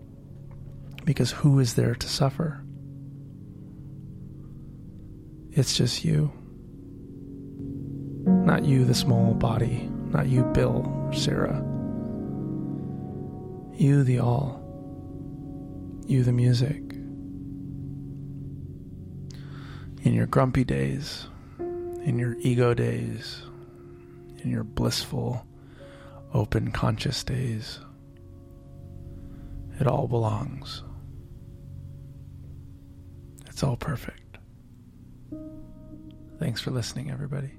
because 1.04 1.30
who 1.30 1.58
is 1.58 1.74
there 1.74 1.94
to 1.94 2.08
suffer? 2.08 2.64
It's 5.52 5.76
just 5.76 6.04
you. 6.04 6.32
Not 8.26 8.64
you, 8.64 8.84
the 8.84 8.94
small 8.94 9.34
body. 9.34 9.88
Not 10.10 10.28
you, 10.28 10.44
Bill 10.44 10.90
or 11.06 11.12
Sarah. 11.12 11.62
You, 13.76 14.02
the 14.02 14.18
all. 14.18 14.60
You, 16.06 16.24
the 16.24 16.32
music. 16.32 16.80
In 20.02 20.12
your 20.12 20.26
grumpy 20.26 20.64
days, 20.64 21.26
in 22.04 22.18
your 22.18 22.36
ego 22.40 22.74
days, 22.74 23.42
in 24.42 24.50
your 24.50 24.64
blissful, 24.64 25.46
open 26.34 26.70
conscious 26.70 27.24
days, 27.24 27.80
it 29.80 29.86
all 29.86 30.06
belongs. 30.06 30.82
It's 33.46 33.62
all 33.62 33.76
perfect. 33.76 34.38
Thanks 36.38 36.60
for 36.60 36.70
listening, 36.70 37.10
everybody. 37.10 37.52